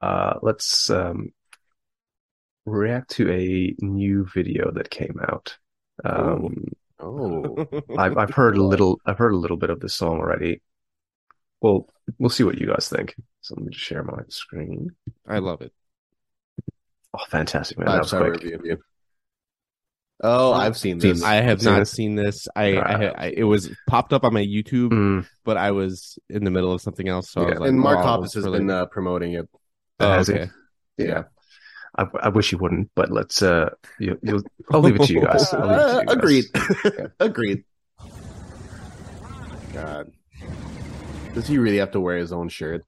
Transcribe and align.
Uh, 0.00 0.34
let's 0.42 0.90
um, 0.90 1.32
react 2.64 3.10
to 3.12 3.30
a 3.30 3.74
new 3.84 4.26
video 4.34 4.70
that 4.72 4.90
came 4.90 5.18
out. 5.28 5.56
Um, 6.04 6.66
Oh, 6.98 7.62
I've 7.96 8.16
I've 8.16 8.30
heard 8.32 8.56
a 8.56 8.62
little 8.62 9.00
I've 9.06 9.18
heard 9.18 9.32
a 9.32 9.36
little 9.36 9.56
bit 9.56 9.70
of 9.70 9.80
this 9.80 9.94
song 9.94 10.18
already. 10.18 10.60
Well, 11.60 11.88
we'll 12.18 12.30
see 12.30 12.44
what 12.44 12.58
you 12.58 12.66
guys 12.66 12.88
think. 12.88 13.14
So 13.40 13.54
let 13.54 13.64
me 13.64 13.70
just 13.72 13.84
share 13.84 14.02
my 14.02 14.22
screen. 14.28 14.90
I 15.26 15.38
love 15.38 15.60
it. 15.62 15.72
Oh, 17.14 17.24
fantastic, 17.28 17.78
man! 17.78 17.90
That 17.92 18.02
was 18.02 18.12
quick. 18.12 18.38
review. 18.42 18.78
Oh, 20.22 20.52
I've 20.52 20.76
seen 20.76 20.98
Seen 20.98 21.22
this. 21.22 21.22
I 21.22 21.36
have 21.36 21.60
Seen 21.60 21.76
not 21.76 21.86
it? 21.86 21.88
seen 21.88 22.14
this. 22.16 22.48
I, 22.56 22.80
I, 22.80 22.94
Uh, 22.94 23.02
I 23.06 23.26
it 23.36 23.44
was 23.44 23.70
popped 23.86 24.12
up 24.12 24.24
on 24.24 24.32
my 24.32 24.42
YouTube, 24.44 24.92
Mm, 24.92 25.26
but 25.44 25.56
I 25.58 25.72
was 25.72 26.18
in 26.30 26.44
the 26.44 26.50
middle 26.50 26.72
of 26.72 26.80
something 26.80 27.08
else, 27.08 27.30
so 27.30 27.42
I 27.42 27.48
Yeah, 27.48 27.50
was 27.50 27.60
like, 27.60 27.72
and 27.72 27.78
Mark 27.78 28.00
oh, 28.00 28.02
Hoppus 28.02 28.34
has 28.34 28.48
for 28.48 28.48
been 28.48 28.70
uh, 28.70 28.86
promoting 28.86 29.34
it. 29.34 29.48
Oh, 30.00 30.10
has 30.12 30.28
it? 30.28 30.34
okay. 30.42 30.50
yeah. 30.98 31.24
I, 31.98 32.06
I 32.24 32.28
wish 32.28 32.52
you 32.52 32.58
wouldn't, 32.58 32.90
but 32.94 33.10
let's 33.10 33.40
uh, 33.42 33.70
you, 33.98 34.18
you'll, 34.22 34.42
I'll 34.70 34.80
leave 34.80 34.96
it 34.96 35.02
to 35.06 35.12
you 35.14 35.22
guys. 35.22 35.50
I'll 35.54 35.66
leave 35.66 35.78
it 35.78 35.82
to 35.84 35.94
you 36.00 36.04
guys. 36.04 36.14
agreed. 36.16 36.44
agreed. 37.20 37.64
God, 39.72 40.12
does 41.34 41.46
he 41.46 41.56
really 41.58 41.78
have 41.78 41.92
to 41.92 42.00
wear 42.00 42.18
his 42.18 42.32
own 42.32 42.48
shirt? 42.50 42.84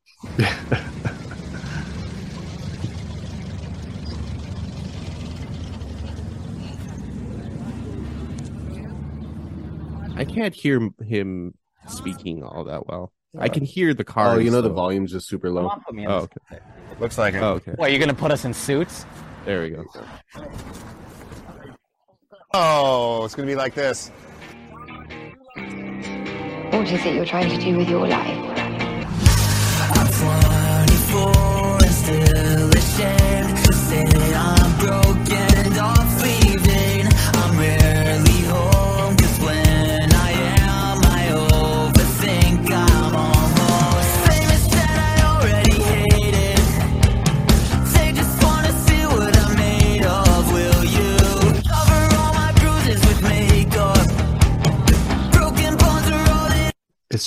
I 10.17 10.25
can't 10.25 10.55
hear 10.55 10.81
him 11.05 11.55
speaking 11.89 12.43
all 12.43 12.65
that 12.65 12.87
well. 12.89 13.13
I 13.39 13.49
can 13.49 13.65
hear 13.65 13.95
the 13.95 14.05
car. 14.05 14.35
Oh, 14.35 14.39
you 14.39 14.51
know 14.51 14.63
the 14.63 14.71
volume's 14.71 15.13
just 15.13 15.29
super 15.29 15.49
Come 15.49 15.55
low. 15.57 15.69
on, 15.69 15.81
put 15.83 15.95
me 15.95 16.05
in 16.05 16.11
Oh, 16.11 16.27
this. 16.51 16.61
Looks 17.01 17.19
like 17.19 17.35
it. 17.35 17.43
Oh, 17.43 17.55
okay. 17.55 17.73
What, 17.73 17.91
you're 17.91 18.01
gonna 18.01 18.15
put 18.15 18.31
us 18.31 18.45
in 18.45 18.53
suits? 18.55 19.05
There 19.45 19.63
we 19.63 19.71
go. 19.71 19.85
Oh, 22.55 23.25
it's 23.25 23.35
gonna 23.35 23.47
be 23.47 23.55
like 23.55 23.75
this. 23.75 24.11
What 26.71 26.91
is 26.91 27.05
it 27.05 27.15
you're 27.15 27.25
trying 27.25 27.49
to 27.51 27.59
do 27.59 27.77
with 27.77 27.89
your 27.89 28.07
life? 28.07 28.49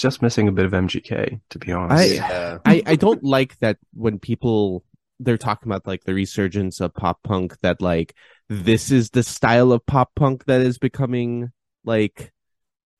It's 0.01 0.15
just 0.15 0.23
missing 0.23 0.47
a 0.47 0.51
bit 0.51 0.65
of 0.65 0.71
MGK, 0.71 1.39
to 1.51 1.59
be 1.59 1.71
honest. 1.71 2.01
I- 2.11 2.15
Yeah. 2.15 2.57
I, 2.65 2.81
I 2.87 2.95
don't 2.95 3.23
like 3.23 3.55
that 3.59 3.77
when 3.93 4.17
people 4.17 4.83
they're 5.19 5.37
talking 5.37 5.71
about 5.71 5.85
like 5.85 6.05
the 6.05 6.15
resurgence 6.15 6.79
of 6.81 6.91
pop 6.95 7.21
punk 7.21 7.55
that 7.61 7.79
like 7.79 8.15
this 8.49 8.89
is 8.89 9.11
the 9.11 9.21
style 9.21 9.71
of 9.71 9.85
pop 9.85 10.09
punk 10.15 10.45
that 10.45 10.61
is 10.61 10.79
becoming 10.79 11.51
like 11.85 12.31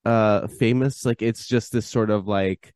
uh 0.06 0.46
famous 0.60 1.04
like 1.04 1.24
it's 1.24 1.48
just 1.48 1.72
this 1.72 1.88
sort 1.88 2.12
of 2.12 2.28
like 2.28 2.76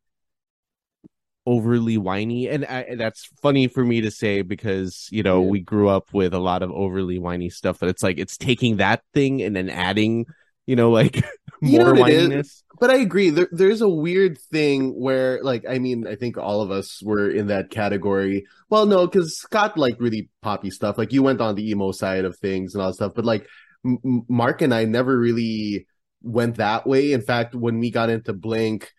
overly 1.45 1.99
whiny 1.99 2.47
and, 2.49 2.65
I, 2.65 2.81
and 2.89 2.99
that's 2.99 3.29
funny 3.43 3.67
for 3.67 3.83
me 3.85 4.01
to 4.01 4.09
say 4.09 4.41
because 4.41 5.07
you 5.11 5.21
know 5.21 5.43
Yeah. 5.43 5.49
we 5.51 5.59
grew 5.59 5.89
up 5.89 6.11
with 6.11 6.33
a 6.33 6.39
lot 6.39 6.63
of 6.63 6.71
overly 6.71 7.19
whiny 7.19 7.51
stuff 7.51 7.77
but 7.79 7.89
it's 7.89 8.01
like 8.01 8.17
it's 8.17 8.37
taking 8.37 8.77
that 8.77 9.03
thing 9.13 9.43
and 9.43 9.55
then 9.55 9.69
adding 9.69 10.25
you 10.65 10.75
know 10.75 10.91
like 10.91 11.23
You 11.61 11.79
know 11.79 11.85
more 11.85 11.95
what 11.95 12.11
it 12.11 12.15
is? 12.15 12.29
whininess 12.29 12.63
But 12.79 12.89
I 12.91 12.97
agree. 12.97 13.29
There, 13.29 13.47
there's 13.51 13.81
a 13.81 13.87
weird 13.89 14.37
thing 14.51 14.89
where, 14.91 15.41
like, 15.41 15.63
I 15.67 15.79
mean, 15.79 16.05
I 16.05 16.15
think 16.15 16.37
all 16.37 16.59
of 16.61 16.69
us 16.69 17.01
were 17.01 17.29
in 17.31 17.47
that 17.47 17.69
category. 17.71 18.45
Well, 18.69 18.85
no, 18.85 19.07
because 19.07 19.39
Scott 19.39 19.77
liked 19.77 20.01
really 20.01 20.29
poppy 20.41 20.69
stuff. 20.69 20.97
Like, 20.97 21.13
you 21.13 21.23
went 21.23 21.39
on 21.39 21.55
the 21.55 21.67
emo 21.71 21.93
side 21.93 22.25
of 22.25 22.37
things 22.37 22.75
and 22.75 22.81
all 22.81 22.89
that 22.89 22.95
stuff. 22.95 23.13
But 23.15 23.23
like, 23.23 23.47
M- 23.85 24.25
Mark 24.27 24.61
and 24.61 24.73
I 24.73 24.83
never 24.83 25.17
really 25.17 25.87
went 26.21 26.57
that 26.57 26.85
way. 26.85 27.13
In 27.13 27.21
fact, 27.21 27.55
when 27.55 27.79
we 27.79 27.89
got 27.89 28.09
into 28.09 28.33
Blink, 28.33 28.91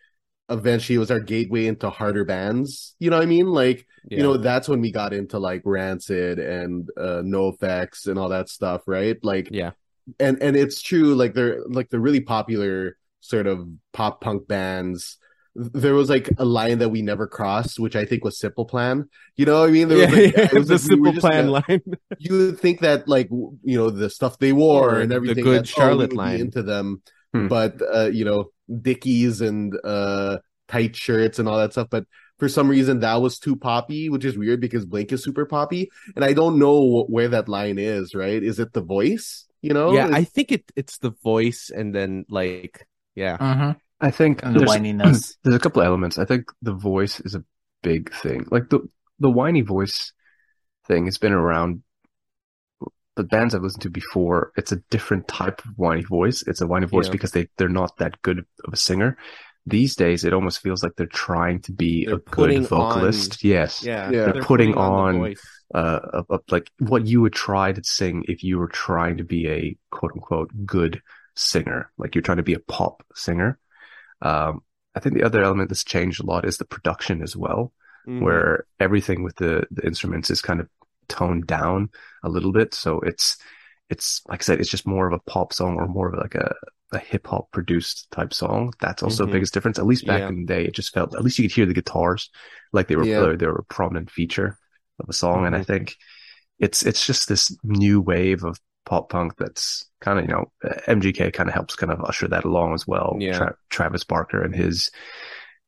eventually 0.49 0.97
it 0.97 1.00
was 1.00 1.10
our 1.10 1.21
gateway 1.21 1.66
into 1.66 1.91
harder 1.91 2.25
bands. 2.25 2.97
You 2.99 3.10
know 3.10 3.19
what 3.19 3.25
I 3.25 3.26
mean? 3.26 3.47
Like, 3.49 3.87
Yeah. 4.09 4.16
you 4.16 4.22
know, 4.25 4.38
that's 4.38 4.66
when 4.69 4.81
we 4.81 4.91
got 4.91 5.12
into 5.12 5.38
like 5.38 5.60
Rancid 5.66 6.38
and 6.38 6.88
uh, 6.97 7.21
NOFX 7.22 8.06
and 8.06 8.19
all 8.19 8.31
that 8.31 8.49
stuff, 8.49 8.82
right? 8.87 9.19
Like, 9.22 9.50
yeah 9.53 9.72
and 10.21 10.41
and 10.43 10.56
it's 10.56 10.81
true 10.83 11.15
like 11.15 11.34
they're 11.34 11.62
like 11.67 11.91
the 11.91 12.00
really 12.00 12.21
popular 12.21 12.97
sort 13.21 13.47
of 13.47 13.69
pop 13.93 14.21
punk 14.21 14.47
bands. 14.49 15.19
There 15.59 15.94
was 15.94 16.11
like 16.11 16.28
a 16.37 16.44
line 16.44 16.81
that 16.81 16.91
we 16.91 17.00
never 17.00 17.27
crossed 17.27 17.81
which 17.81 17.97
i 17.97 18.05
think 18.05 18.22
was 18.25 18.39
simple 18.39 18.67
plan. 18.67 19.09
You 19.37 19.47
know 19.47 19.61
what 19.61 19.71
i 19.71 19.72
mean? 19.72 19.89
There 19.89 19.99
yeah, 19.99 20.05
like, 20.11 20.37
yeah, 20.37 20.44
it 20.44 20.53
was 20.55 20.69
the 20.69 20.75
like 20.75 20.81
simple 20.83 21.12
just 21.12 21.22
plan 21.22 21.47
gonna- 21.47 21.65
line. 21.67 21.83
You 22.19 22.39
would 22.39 22.61
think 22.61 22.81
that 22.81 23.09
like 23.09 23.28
you 23.31 23.78
know 23.78 23.89
the 23.91 24.11
stuff 24.11 24.39
they 24.39 24.53
wore 24.53 25.00
and 25.00 25.12
everything, 25.12 25.37
the 25.44 25.50
good 25.50 25.67
Charlotte 25.67 26.11
we 26.11 26.17
line. 26.17 26.41
into 26.41 26.62
them. 26.62 27.03
Hmm. 27.33 27.49
but 27.49 27.81
uh 27.93 28.11
you 28.12 28.25
know 28.25 28.50
dickies 28.83 29.41
and 29.41 29.75
uh 29.83 30.38
tight 30.69 30.94
shirts 30.94 31.38
and 31.38 31.49
all 31.49 31.59
that 31.59 31.73
stuff. 31.73 31.88
But 31.91 32.05
for 32.38 32.49
some 32.50 32.69
reason 32.69 33.00
that 33.00 33.23
was 33.23 33.38
too 33.38 33.56
poppy 33.56 34.11
which 34.11 34.25
is 34.27 34.37
weird 34.37 34.61
because 34.61 34.84
blink 34.84 35.11
is 35.11 35.25
super 35.25 35.47
poppy. 35.47 35.91
And 36.15 36.25
i 36.25 36.34
don't 36.34 36.59
know 36.59 37.05
where 37.09 37.28
that 37.28 37.49
line 37.49 37.78
is 37.78 38.15
right? 38.15 38.43
Is 38.43 38.59
it 38.61 38.75
the 38.75 38.83
voice 38.83 39.46
you 39.62 39.72
know 39.72 39.93
yeah 39.94 40.09
Is- 40.09 40.15
i 40.15 40.25
think 40.25 40.53
it 40.53 40.65
it's 40.77 40.99
the 40.99 41.11
voice 41.22 41.71
and 41.75 41.94
then 41.94 42.25
like 42.28 42.87
yeah 43.15 43.37
Mm-hmm. 43.39 43.71
I 43.99 44.11
think 44.11 44.43
And 44.43 44.55
the 44.55 44.59
there's, 44.61 44.71
whininess. 44.72 45.37
there's 45.43 45.56
a 45.56 45.59
couple 45.59 45.81
of 45.81 45.87
elements. 45.87 46.19
I 46.19 46.27
think 46.27 46.53
the 46.61 46.75
voice 46.75 47.19
is 47.21 47.34
a 47.34 47.43
big 47.83 48.12
thing. 48.12 48.44
Like 48.50 48.69
the 48.69 48.81
the 49.21 49.31
whiny 49.31 49.62
voice 49.62 50.12
thing 50.87 51.06
has 51.06 51.17
been 51.17 51.33
around. 51.33 51.83
The 53.17 53.25
bands 53.25 53.55
I've 53.55 53.62
listened 53.62 53.81
to 53.84 53.91
before, 53.91 54.53
it's 54.59 54.71
a 54.72 54.83
different 54.91 55.27
type 55.28 55.65
of 55.65 55.71
whiny 55.78 56.03
voice. 56.03 56.44
It's 56.47 56.61
a 56.61 56.67
whiny 56.67 56.84
voice 56.87 57.06
Yeah. 57.06 57.12
because 57.12 57.31
they 57.33 57.49
they're 57.56 57.71
not 57.71 57.97
that 57.97 58.21
good 58.21 58.44
of 58.67 58.73
a 58.75 58.77
singer. 58.77 59.17
These 59.65 59.97
days, 59.97 60.25
it 60.25 60.34
almost 60.34 60.61
feels 60.61 60.83
like 60.83 60.93
they're 60.97 61.06
trying 61.06 61.61
to 61.62 61.73
be 61.73 62.05
They're 62.05 62.17
a 62.17 62.19
good 62.19 62.27
putting 62.33 62.67
vocalist. 62.67 63.43
Yes, 63.43 63.83
yeah 63.83 64.11
Yeah. 64.11 64.31
They're 64.33 64.43
putting 64.43 64.73
the 64.73 64.78
on- 64.78 65.19
voice. 65.21 65.41
Uh, 65.75 66.00
of, 66.12 66.27
of 66.31 66.41
like 66.50 66.71
what 66.78 67.06
you 67.06 67.21
would 67.21 67.32
try 67.32 67.72
to 67.72 67.82
sing 67.84 68.25
if 68.28 68.43
you 68.44 68.59
were 68.59 68.69
trying 68.69 69.16
to 69.16 69.25
be 69.25 69.49
a 69.49 69.77
quote 69.91 70.12
unquote 70.12 70.50
good 70.65 71.03
singer, 71.34 71.91
like 71.99 72.15
you're 72.15 72.22
trying 72.22 72.37
to 72.38 72.43
be 72.43 72.54
a 72.54 72.59
pop 72.60 73.04
singer. 73.15 73.59
Um, 74.22 74.60
I 74.94 75.00
think 75.00 75.15
the 75.15 75.25
other 75.25 75.43
element 75.43 75.69
that's 75.69 75.84
changed 75.84 76.22
a 76.22 76.26
lot 76.26 76.47
is 76.47 76.56
the 76.56 76.65
production 76.65 77.22
as 77.22 77.37
well, 77.37 77.72
Mhm. 78.06 78.22
where 78.22 78.66
everything 78.81 79.22
with 79.25 79.37
the, 79.37 79.66
the 79.71 79.84
instruments 79.84 80.31
is 80.31 80.41
kind 80.41 80.60
of 80.60 80.69
toned 81.09 81.47
down 81.47 81.91
a 82.22 82.28
little 82.28 82.53
bit. 82.53 82.72
So 82.72 83.00
it's, 83.00 83.37
it's 83.91 84.22
like 84.28 84.41
I 84.41 84.44
said, 84.44 84.60
it's 84.60 84.71
just 84.71 84.87
more 84.87 85.06
of 85.06 85.12
a 85.12 85.31
pop 85.31 85.53
song 85.53 85.76
or 85.76 85.87
more 85.87 86.09
of 86.09 86.19
like 86.19 86.34
a, 86.34 86.55
a 86.93 86.99
hip 86.99 87.26
hop 87.26 87.50
produced 87.50 88.09
type 88.12 88.32
song. 88.32 88.72
That's 88.81 89.03
also 89.03 89.25
Mhm. 89.25 89.26
the 89.26 89.32
biggest 89.32 89.55
difference. 89.55 89.78
At 89.78 89.87
least 89.87 90.06
back 90.06 90.21
Yeah. 90.21 90.28
in 90.28 90.41
the 90.41 90.47
day, 90.47 90.65
it 90.65 90.75
just 90.75 90.94
felt, 90.94 91.15
at 91.15 91.22
least 91.22 91.38
you 91.38 91.44
could 91.44 91.55
hear 91.55 91.66
the 91.66 91.75
guitars 91.75 92.31
like 92.72 92.87
they 92.88 92.97
were, 92.97 93.05
Yeah. 93.05 93.34
they 93.37 93.47
were 93.47 93.59
a 93.59 93.65
prominent 93.75 94.10
feature 94.10 94.56
of 95.01 95.09
a 95.09 95.12
song. 95.12 95.47
And 95.47 95.55
I 95.55 95.61
Mhm. 95.61 95.67
think 95.67 95.97
it's, 96.59 96.84
it's 96.84 97.07
just 97.07 97.29
this 97.29 97.57
new 97.62 98.01
wave 98.01 98.45
of 98.45 98.59
pop 98.84 99.11
punk 99.11 99.37
that's 99.37 99.84
kind 100.01 100.19
of, 100.19 100.27
you 100.27 100.33
know, 100.33 100.53
MGK 100.87 101.33
kind 101.33 101.49
of 101.49 101.55
helps 101.55 101.77
kind 101.77 101.93
of 101.93 102.01
usher 102.05 102.29
that 102.29 102.45
along 102.45 102.75
as 102.75 102.87
well. 102.87 103.17
Yeah. 103.19 103.37
Tra- 103.37 103.56
Travis 103.69 104.05
Barker 104.05 104.43
and 104.43 104.55
his, 104.55 104.91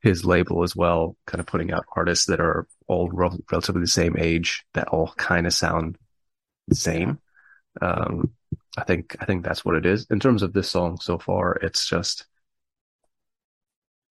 his 0.01 0.25
label 0.25 0.63
as 0.63 0.77
well, 0.77 1.17
kind 1.27 1.41
of 1.41 1.47
putting 1.47 1.73
out 1.73 1.85
artists 1.97 2.27
that 2.27 2.41
are 2.41 2.67
all 2.87 3.11
rel- 3.11 3.41
relatively 3.51 3.81
the 3.81 3.87
same 3.89 4.17
age 4.17 4.65
that 4.75 4.89
all 4.89 5.13
kind 5.17 5.47
of 5.47 5.53
sound 5.53 5.99
the 6.69 6.77
same. 6.77 7.19
Um, 7.81 8.33
I 8.77 8.85
think, 8.85 9.17
I 9.21 9.25
think 9.25 9.45
that's 9.45 9.65
what 9.65 9.75
it 9.75 9.85
is. 9.85 10.07
In 10.11 10.21
terms 10.21 10.43
of 10.43 10.53
this 10.53 10.71
song 10.71 10.99
so 11.01 11.19
far, 11.19 11.57
it's 11.61 11.89
just, 11.89 12.27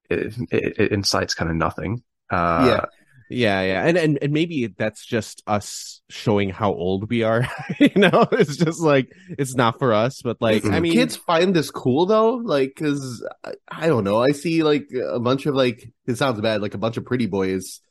it, 0.09 0.33
it, 0.51 0.80
it 0.80 0.91
incites 0.91 1.33
kind 1.33 1.50
of 1.50 1.56
nothing. 1.57 2.03
Uh, 2.30 2.65
Yeah. 2.68 2.86
Yeah 3.29 3.62
yeah. 3.62 3.85
And, 3.85 3.97
and 3.97 4.19
and 4.21 4.33
maybe 4.33 4.68
that's 4.68 5.06
just 5.06 5.44
us 5.47 6.01
showing 6.09 6.50
how 6.50 6.74
old 6.74 7.09
we 7.09 7.24
are 7.24 7.47
you 7.79 7.91
know? 7.95 8.27
It's 8.31 8.57
just 8.57 8.79
like 8.81 9.12
it's 9.29 9.56
not 9.56 9.79
for 9.79 9.94
us 9.94 10.21
but 10.21 10.38
like 10.41 10.65
i 10.65 10.79
mean 10.79 10.94
kids 10.94 11.15
find 11.15 11.56
this 11.56 11.71
cool 11.71 12.06
though 12.06 12.35
like 12.35 12.74
because 12.75 13.25
I, 13.44 13.53
I 13.68 13.88
don't 13.88 14.03
know. 14.03 14.21
I 14.21 14.31
see 14.31 14.63
like 14.63 14.88
a 14.94 15.19
bunch 15.19 15.45
of 15.45 15.56
like 15.56 15.91
it 16.06 16.18
sounds 16.18 16.39
bad 16.41 16.62
like 16.62 16.74
a 16.74 16.77
bunch 16.77 16.97
of 16.97 17.06
pretty 17.06 17.25
boys 17.25 17.81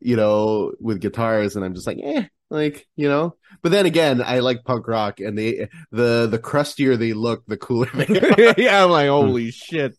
you 0.00 0.16
know 0.16 0.72
with 0.80 1.00
guitars 1.00 1.56
and 1.56 1.64
i'm 1.64 1.74
just 1.74 1.86
like 1.86 1.98
eh 2.02 2.24
like 2.50 2.86
you 2.94 3.08
know? 3.08 3.34
But 3.62 3.72
then 3.72 3.86
again 3.86 4.22
i 4.22 4.40
like 4.40 4.64
punk 4.64 4.86
rock 4.86 5.20
and 5.20 5.36
they 5.36 5.68
the 5.90 6.28
the 6.30 6.38
crustier 6.38 6.96
they 6.96 7.12
look 7.12 7.44
the 7.46 7.56
cooler 7.56 7.90
they 7.94 8.20
are. 8.48 8.54
Yeah 8.56 8.84
i'm 8.84 8.90
like 8.90 9.08
holy 9.08 9.50
shit 9.50 9.96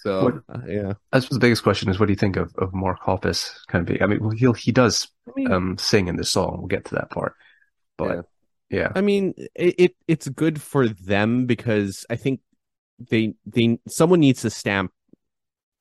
So 0.00 0.24
What- 0.24 0.42
Uh, 0.48 0.60
yeah. 0.66 0.92
I 1.12 1.18
suppose 1.20 1.36
the 1.36 1.40
biggest 1.40 1.62
question 1.62 1.88
is, 1.88 1.98
what 1.98 2.06
do 2.06 2.12
you 2.12 2.16
think 2.18 2.36
of, 2.36 2.54
of 2.56 2.72
Mark 2.74 3.00
Hoppus 3.00 3.50
kind 3.68 3.82
of 3.82 3.86
being? 3.88 4.02
I 4.02 4.06
mean, 4.06 4.20
well, 4.20 4.30
he 4.30 4.50
he 4.58 4.72
does 4.72 5.08
um 5.50 5.76
sing 5.78 6.08
in 6.08 6.16
this 6.16 6.30
song. 6.30 6.56
We'll 6.58 6.68
get 6.68 6.84
to 6.86 6.94
that 6.96 7.10
part, 7.10 7.34
but 7.98 8.26
yeah, 8.70 8.92
I 8.94 9.00
mean, 9.00 9.34
it, 9.54 9.74
it 9.78 9.96
it's 10.08 10.28
good 10.28 10.60
for 10.60 10.88
them 10.88 11.46
because 11.46 12.04
I 12.10 12.16
think 12.16 12.40
they 13.10 13.34
they 13.46 13.78
someone 13.88 14.20
needs 14.20 14.44
a 14.44 14.50
stamp 14.50 14.92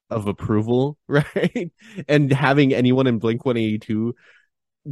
of 0.10 0.28
approval, 0.28 0.98
right? 1.08 1.72
And 2.08 2.32
having 2.32 2.74
anyone 2.74 3.08
in 3.08 3.20
Blink 3.20 3.46
One 3.46 3.58
Eighty 3.58 3.80
Two 3.80 4.16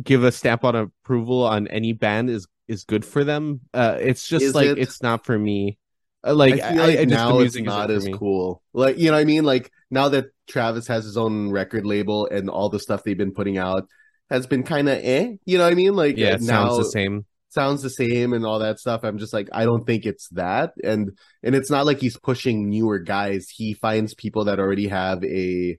give 0.02 0.24
a 0.24 0.32
stamp 0.32 0.64
on 0.64 0.76
approval 0.76 1.44
on 1.44 1.68
any 1.68 1.94
band 1.94 2.30
is 2.30 2.48
is 2.68 2.86
good 2.86 3.04
for 3.04 3.24
them. 3.24 3.62
Uh, 3.74 3.98
it's 4.00 4.28
just 4.28 4.44
Is 4.46 4.56
like 4.56 4.68
it? 4.68 4.78
it's 4.78 5.02
not 5.02 5.26
for 5.26 5.38
me. 5.38 5.78
Uh, 6.26 6.36
Like 6.36 6.62
I 6.62 6.72
like 6.74 6.98
I, 6.98 7.02
I 7.02 7.06
just, 7.06 7.10
now 7.10 7.40
it's 7.40 7.58
not 7.60 7.92
as 7.92 8.06
me. 8.06 8.14
cool. 8.14 8.62
Like 8.74 8.98
you 8.98 9.08
know 9.08 9.14
what 9.14 9.22
I 9.22 9.26
mean? 9.26 9.44
Like 9.44 9.72
now 9.90 10.10
that 10.10 10.26
Travis 10.48 10.88
has 10.88 11.04
his 11.06 11.18
own 11.18 11.52
record 11.52 11.86
label 11.86 12.28
and 12.28 12.50
all 12.50 12.70
the 12.70 12.80
stuff 12.80 13.04
they've 13.04 13.18
been 13.18 13.34
putting 13.34 13.58
out 13.58 13.88
has 14.30 14.48
been 14.48 14.64
kind 14.64 14.88
of 14.88 14.98
eh. 15.02 15.34
You 15.46 15.58
know 15.58 15.64
what 15.66 15.72
I 15.72 15.76
mean? 15.76 15.96
Like 15.96 16.18
Yeah, 16.18 16.32
uh, 16.32 16.36
it 16.36 16.42
now 16.42 16.70
sounds 16.70 16.78
the 16.78 16.92
same. 16.92 17.26
sounds 17.50 17.82
the 17.82 17.90
same 17.90 18.34
and 18.34 18.46
all 18.46 18.60
that 18.60 18.80
stuff. 18.80 19.02
I'm 19.04 19.18
just 19.18 19.34
like, 19.34 19.50
I 19.52 19.66
don't 19.66 19.86
think 19.86 20.06
it's 20.06 20.28
that. 20.30 20.74
And 20.84 21.18
and 21.44 21.56
it's 21.56 21.70
not 21.72 21.86
like 21.86 22.00
he's 22.00 22.18
pushing 22.18 22.70
newer 22.70 23.00
guys. 23.00 23.50
He 23.50 23.74
finds 23.74 24.14
people 24.14 24.46
that 24.46 24.60
already 24.60 24.88
have 24.90 25.24
a 25.24 25.78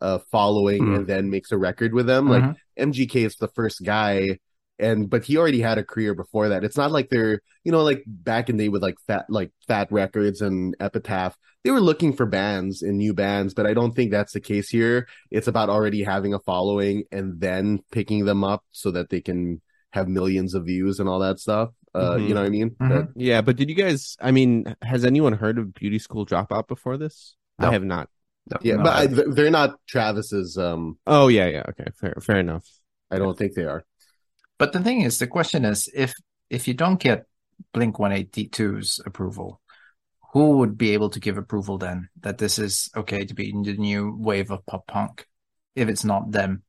a 0.00 0.18
following 0.32 0.82
Mhm. 0.82 0.96
and 0.96 1.06
then 1.06 1.30
makes 1.30 1.52
a 1.52 1.58
record 1.58 1.92
with 1.94 2.06
them. 2.06 2.28
Like 2.28 2.56
MGK 2.76 3.24
is 3.26 3.36
the 3.36 3.46
first 3.48 3.84
guy 3.84 4.38
and 4.82 5.08
but 5.08 5.24
he 5.24 5.36
already 5.38 5.60
had 5.60 5.78
a 5.78 5.84
career 5.84 6.14
before 6.14 6.48
that. 6.50 6.64
It's 6.64 6.76
not 6.76 6.92
like 6.92 7.08
they're 7.08 7.40
you 7.64 7.72
know 7.72 7.82
like 7.82 8.02
back 8.06 8.50
in 8.50 8.56
the 8.56 8.64
day 8.64 8.68
with 8.68 8.82
like 8.82 8.96
fat 9.06 9.26
like 9.28 9.52
Fat 9.68 9.88
Wreck 9.90 10.12
Chords 10.12 10.40
and 10.42 10.74
Epitaph. 10.80 11.36
They 11.64 11.70
were 11.70 11.80
looking 11.80 12.12
for 12.12 12.26
bands 12.26 12.82
and 12.82 12.98
new 12.98 13.14
bands, 13.14 13.54
but 13.54 13.66
I 13.66 13.72
don't 13.74 13.94
think 13.94 14.10
that's 14.10 14.32
the 14.32 14.40
case 14.40 14.68
here. 14.68 15.06
It's 15.30 15.46
about 15.46 15.70
already 15.70 16.02
having 16.02 16.34
a 16.34 16.40
following 16.40 17.04
and 17.12 17.40
then 17.40 17.78
picking 17.92 18.24
them 18.24 18.42
up 18.42 18.64
so 18.72 18.90
that 18.90 19.10
they 19.10 19.20
can 19.20 19.60
have 19.92 20.08
millions 20.08 20.54
of 20.54 20.64
views 20.66 20.98
and 20.98 21.08
all 21.08 21.20
that 21.20 21.38
stuff. 21.38 21.70
Uh, 21.94 22.16
Mhm. 22.16 22.28
you 22.28 22.34
know 22.34 22.40
what 22.40 22.46
I 22.46 22.50
mean? 22.50 22.70
Mhm. 22.70 22.88
That- 22.88 23.08
Yeah, 23.14 23.42
but 23.42 23.56
did 23.56 23.68
you 23.68 23.76
guys? 23.76 24.16
I 24.20 24.32
mean, 24.32 24.74
has 24.82 25.04
anyone 25.04 25.34
heard 25.34 25.58
of 25.58 25.72
Beauty 25.74 25.98
School 26.00 26.26
Dropout 26.26 26.66
before 26.66 26.96
this? 26.96 27.36
No. 27.58 27.68
I 27.68 27.72
have 27.72 27.84
not. 27.84 28.08
No, 28.50 28.56
yeah, 28.62 28.76
no, 28.76 28.82
but 28.82 28.92
I- 28.96 29.02
I, 29.02 29.06
they're 29.06 29.50
not 29.50 29.78
Travis's. 29.86 30.58
Um, 30.58 30.98
Oh 31.06 31.28
yeah, 31.28 31.46
yeah. 31.46 31.62
Okay, 31.68 31.84
fair, 32.00 32.14
fair 32.20 32.38
enough. 32.40 32.66
I 33.10 33.18
don't 33.18 33.38
think 33.38 33.52
they 33.54 33.64
are. 33.66 33.84
But 34.62 34.72
the 34.72 34.78
thing 34.78 35.00
is, 35.00 35.18
the 35.18 35.26
question 35.26 35.64
is, 35.64 35.90
if 35.92 36.14
if 36.48 36.68
you 36.68 36.74
don't 36.74 37.00
get 37.00 37.26
Blink 37.74 37.98
182's 37.98 39.00
approval, 39.04 39.60
who 40.32 40.58
would 40.58 40.78
be 40.78 40.92
able 40.92 41.10
to 41.10 41.18
give 41.18 41.36
approval 41.36 41.78
then 41.78 42.10
that 42.20 42.38
this 42.38 42.60
is 42.60 42.88
okay 42.94 43.24
to 43.24 43.34
be 43.34 43.50
in 43.50 43.64
the 43.64 43.72
new 43.72 44.14
wave 44.16 44.52
of 44.52 44.64
pop 44.64 44.86
punk? 44.86 45.26
If 45.74 45.88
it's 45.88 46.04
not 46.04 46.30
them, 46.30 46.62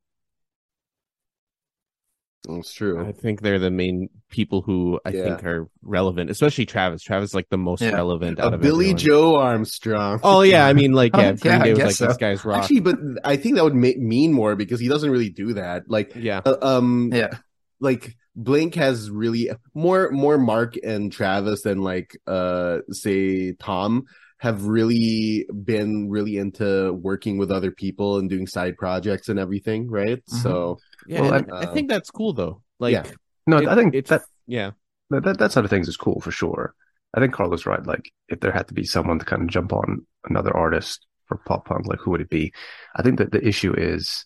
That's 2.49 2.73
true. 2.73 3.05
I 3.05 3.11
think 3.11 3.41
they're 3.41 3.59
the 3.59 3.69
main 3.69 4.09
people 4.31 4.63
who 4.63 4.99
I 5.05 5.11
Yeah. 5.11 5.23
think 5.23 5.43
are 5.45 5.69
relevant, 5.83 6.31
especially 6.31 6.65
Travis. 6.65 7.03
Travis 7.03 7.29
is 7.29 7.35
like 7.35 7.49
the 7.49 7.59
most 7.59 7.83
Yeah. 7.83 7.95
relevant 7.95 8.39
A 8.39 8.45
out 8.47 8.53
of 8.55 8.61
Billie 8.61 8.87
everyone. 8.87 8.97
Joe 8.97 9.35
Armstrong. 9.35 10.19
Oh 10.23 10.41
yeah, 10.41 10.65
I 10.65 10.73
mean 10.73 10.93
like 10.93 11.15
yeah, 11.17 11.33
Green 11.33 11.43
yeah, 11.43 11.61
I 11.61 11.63
Day 11.65 11.73
was 11.73 11.83
like 11.83 11.95
so. 11.95 12.07
these 12.07 12.17
guys 12.17 12.43
rock. 12.43 12.63
Actually, 12.63 12.79
but 12.81 12.97
I 13.23 13.37
think 13.37 13.55
that 13.55 13.63
would 13.63 13.75
ma- 13.75 13.99
mean 13.99 14.33
more 14.33 14.55
because 14.55 14.79
he 14.79 14.87
doesn't 14.87 15.11
really 15.11 15.29
do 15.29 15.53
that. 15.53 15.83
Like, 15.87 16.11
yeah, 16.15 16.41
uh, 16.43 16.57
um, 16.61 17.11
yeah, 17.13 17.37
like 17.79 18.15
Blink 18.35 18.75
has 18.75 19.09
really 19.11 19.49
more 19.73 20.09
more 20.11 20.37
Mark 20.37 20.75
and 20.83 21.11
Travis 21.11 21.61
than 21.63 21.81
like 21.81 22.17
uh 22.27 22.79
say 22.91 23.53
Tom 23.53 24.05
have 24.39 24.65
really 24.65 25.45
been 25.63 26.09
really 26.09 26.37
into 26.37 26.91
working 26.93 27.37
with 27.37 27.49
other 27.51 27.71
people 27.71 28.17
and 28.17 28.29
doing 28.29 28.45
side 28.47 28.75
projects 28.77 29.29
and 29.29 29.39
everything, 29.39 29.89
right? 29.89 30.21
So 30.27 30.79
yeah. 31.07 31.21
Well, 31.21 31.33
and 31.33 31.51
I- 31.53 31.61
I, 31.61 31.65
think 31.67 31.89
that's 31.89 32.09
cool 32.11 32.33
though. 32.33 32.61
Like, 32.77 32.91
Yeah. 32.93 33.05
no, 33.47 33.57
it- 33.59 33.69
I 33.69 33.75
think 33.75 33.95
it's 33.95 34.09
that, 34.09 34.23
yeah, 34.47 34.71
that 35.11 35.23
that 35.23 35.37
that 35.39 35.51
side 35.53 35.63
of 35.63 35.69
things 35.69 35.87
is 35.87 35.95
cool 35.95 36.19
for 36.19 36.31
sure. 36.31 36.73
I 37.13 37.19
think 37.21 37.33
Carlos 37.33 37.65
right. 37.65 37.85
Like, 37.85 38.11
if 38.27 38.39
there 38.41 38.51
had 38.51 38.67
to 38.69 38.73
be 38.73 38.83
someone 38.83 39.19
to 39.19 39.25
kind 39.25 39.43
of 39.43 39.47
jump 39.49 39.71
on 39.71 40.05
another 40.27 40.55
artist 40.57 41.05
for 41.27 41.37
pop 41.45 41.65
punk, 41.67 41.85
like 41.87 41.99
who 41.99 42.11
would 42.11 42.21
it 42.21 42.29
be? 42.29 42.51
I 42.95 43.01
think 43.03 43.19
that 43.19 43.31
the 43.31 43.47
issue 43.47 43.73
is 43.77 44.25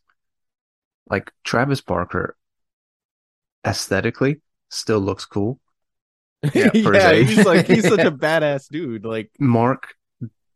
like 1.09 1.31
Travis 1.43 1.81
Barker 1.81 2.35
aesthetically 3.67 4.41
still 4.69 4.99
looks 4.99 5.25
cool. 5.25 5.59
yeah. 6.53 6.69
his 6.71 7.29
he's 7.29 7.45
like 7.45 7.67
he's 7.67 7.87
such 7.87 7.99
a 7.99 8.11
badass 8.25 8.69
dude. 8.69 9.05
Like, 9.05 9.31
Mark 9.39 9.93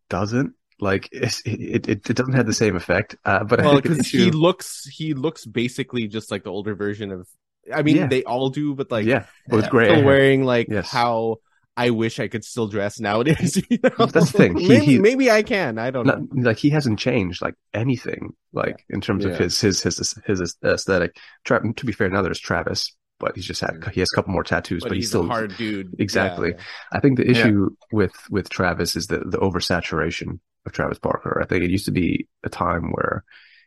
doesn't. 0.10 0.54
Like 0.80 1.10
it, 1.12 1.36
it, 1.46 1.88
it 1.88 2.04
doesn't 2.16 2.34
have 2.34 2.48
the 2.48 2.54
same 2.56 2.76
effect. 2.76 3.16
Uh, 3.24 3.44
but 3.44 3.60
I 3.60 3.64
well, 3.64 3.74
think 3.74 3.84
because 3.84 4.08
he 4.08 4.32
looks 4.32 4.86
he 4.86 5.14
looks 5.14 5.46
basically 5.46 6.08
just 6.08 6.32
like 6.32 6.44
the 6.44 6.50
older 6.52 6.74
version 6.76 7.12
of. 7.12 7.28
I 7.72 7.84
mean, 7.84 7.98
Yeah. 7.98 8.08
they 8.08 8.24
all 8.24 8.50
do, 8.50 8.74
but 8.74 8.90
like 8.90 9.06
yeah, 9.06 9.26
with 9.48 9.66
Yeah. 9.66 9.70
gray 9.70 9.90
still 9.90 10.04
wearing 10.04 10.44
like 10.44 10.68
Yes. 10.70 10.90
how 10.90 11.38
I 11.78 11.92
wish 11.92 12.20
I 12.20 12.28
could 12.28 12.44
still 12.44 12.68
dress 12.68 13.00
nowadays. 13.00 13.62
You 13.70 13.78
know? 13.84 14.08
That's 14.08 14.32
the 14.32 14.38
thing. 14.38 14.58
He- 14.58 14.68
maybe, 14.68 14.86
he- 14.86 15.00
maybe 15.00 15.30
I 15.30 15.44
can. 15.44 15.78
I 15.78 15.92
don't 15.92 16.08
know. 16.08 16.28
Like 16.34 16.58
he 16.58 16.72
hasn't 16.72 16.98
changed 16.98 17.44
like 17.44 17.54
anything 17.76 18.34
like 18.52 18.84
in 18.90 19.02
terms 19.02 19.24
Yeah. 19.24 19.32
of 19.34 19.38
his 19.38 19.62
his 19.62 19.84
his 19.84 20.16
his 20.26 20.56
aesthetic. 20.66 21.16
Tra- 21.46 21.74
to 21.74 21.86
be 21.86 21.92
fair, 21.94 22.10
now 22.10 22.24
there's 22.24 22.40
Travis, 22.40 22.96
but 23.22 23.36
he's 23.36 23.46
just 23.46 23.62
had 23.62 23.76
he 23.94 24.02
has 24.02 24.10
a 24.12 24.16
couple 24.16 24.34
more 24.34 24.44
tattoos, 24.44 24.84
But, 24.84 24.90
but, 24.90 24.98
he's, 24.98 25.06
he's 25.06 25.10
still 25.10 25.26
a 25.26 25.28
hard 25.28 25.56
dude. 25.56 25.96
Exactly. 26.00 26.50
Yeah, 26.50 26.64
I 26.92 27.00
think 27.00 27.18
the 27.18 27.26
Yeah. 27.26 27.32
issue 27.32 27.70
with 27.92 28.14
with 28.30 28.50
Travis 28.50 28.96
is 28.96 29.08
the 29.08 29.20
the 29.20 29.38
oversaturation 29.38 30.40
of 30.66 30.72
Travis 30.74 31.00
Barker. 31.00 31.40
I 31.42 31.46
think 31.46 31.64
it 31.64 31.70
used 31.72 31.86
to 31.86 31.92
be 31.92 32.28
a 32.44 32.50
time 32.50 32.92
where 32.92 33.24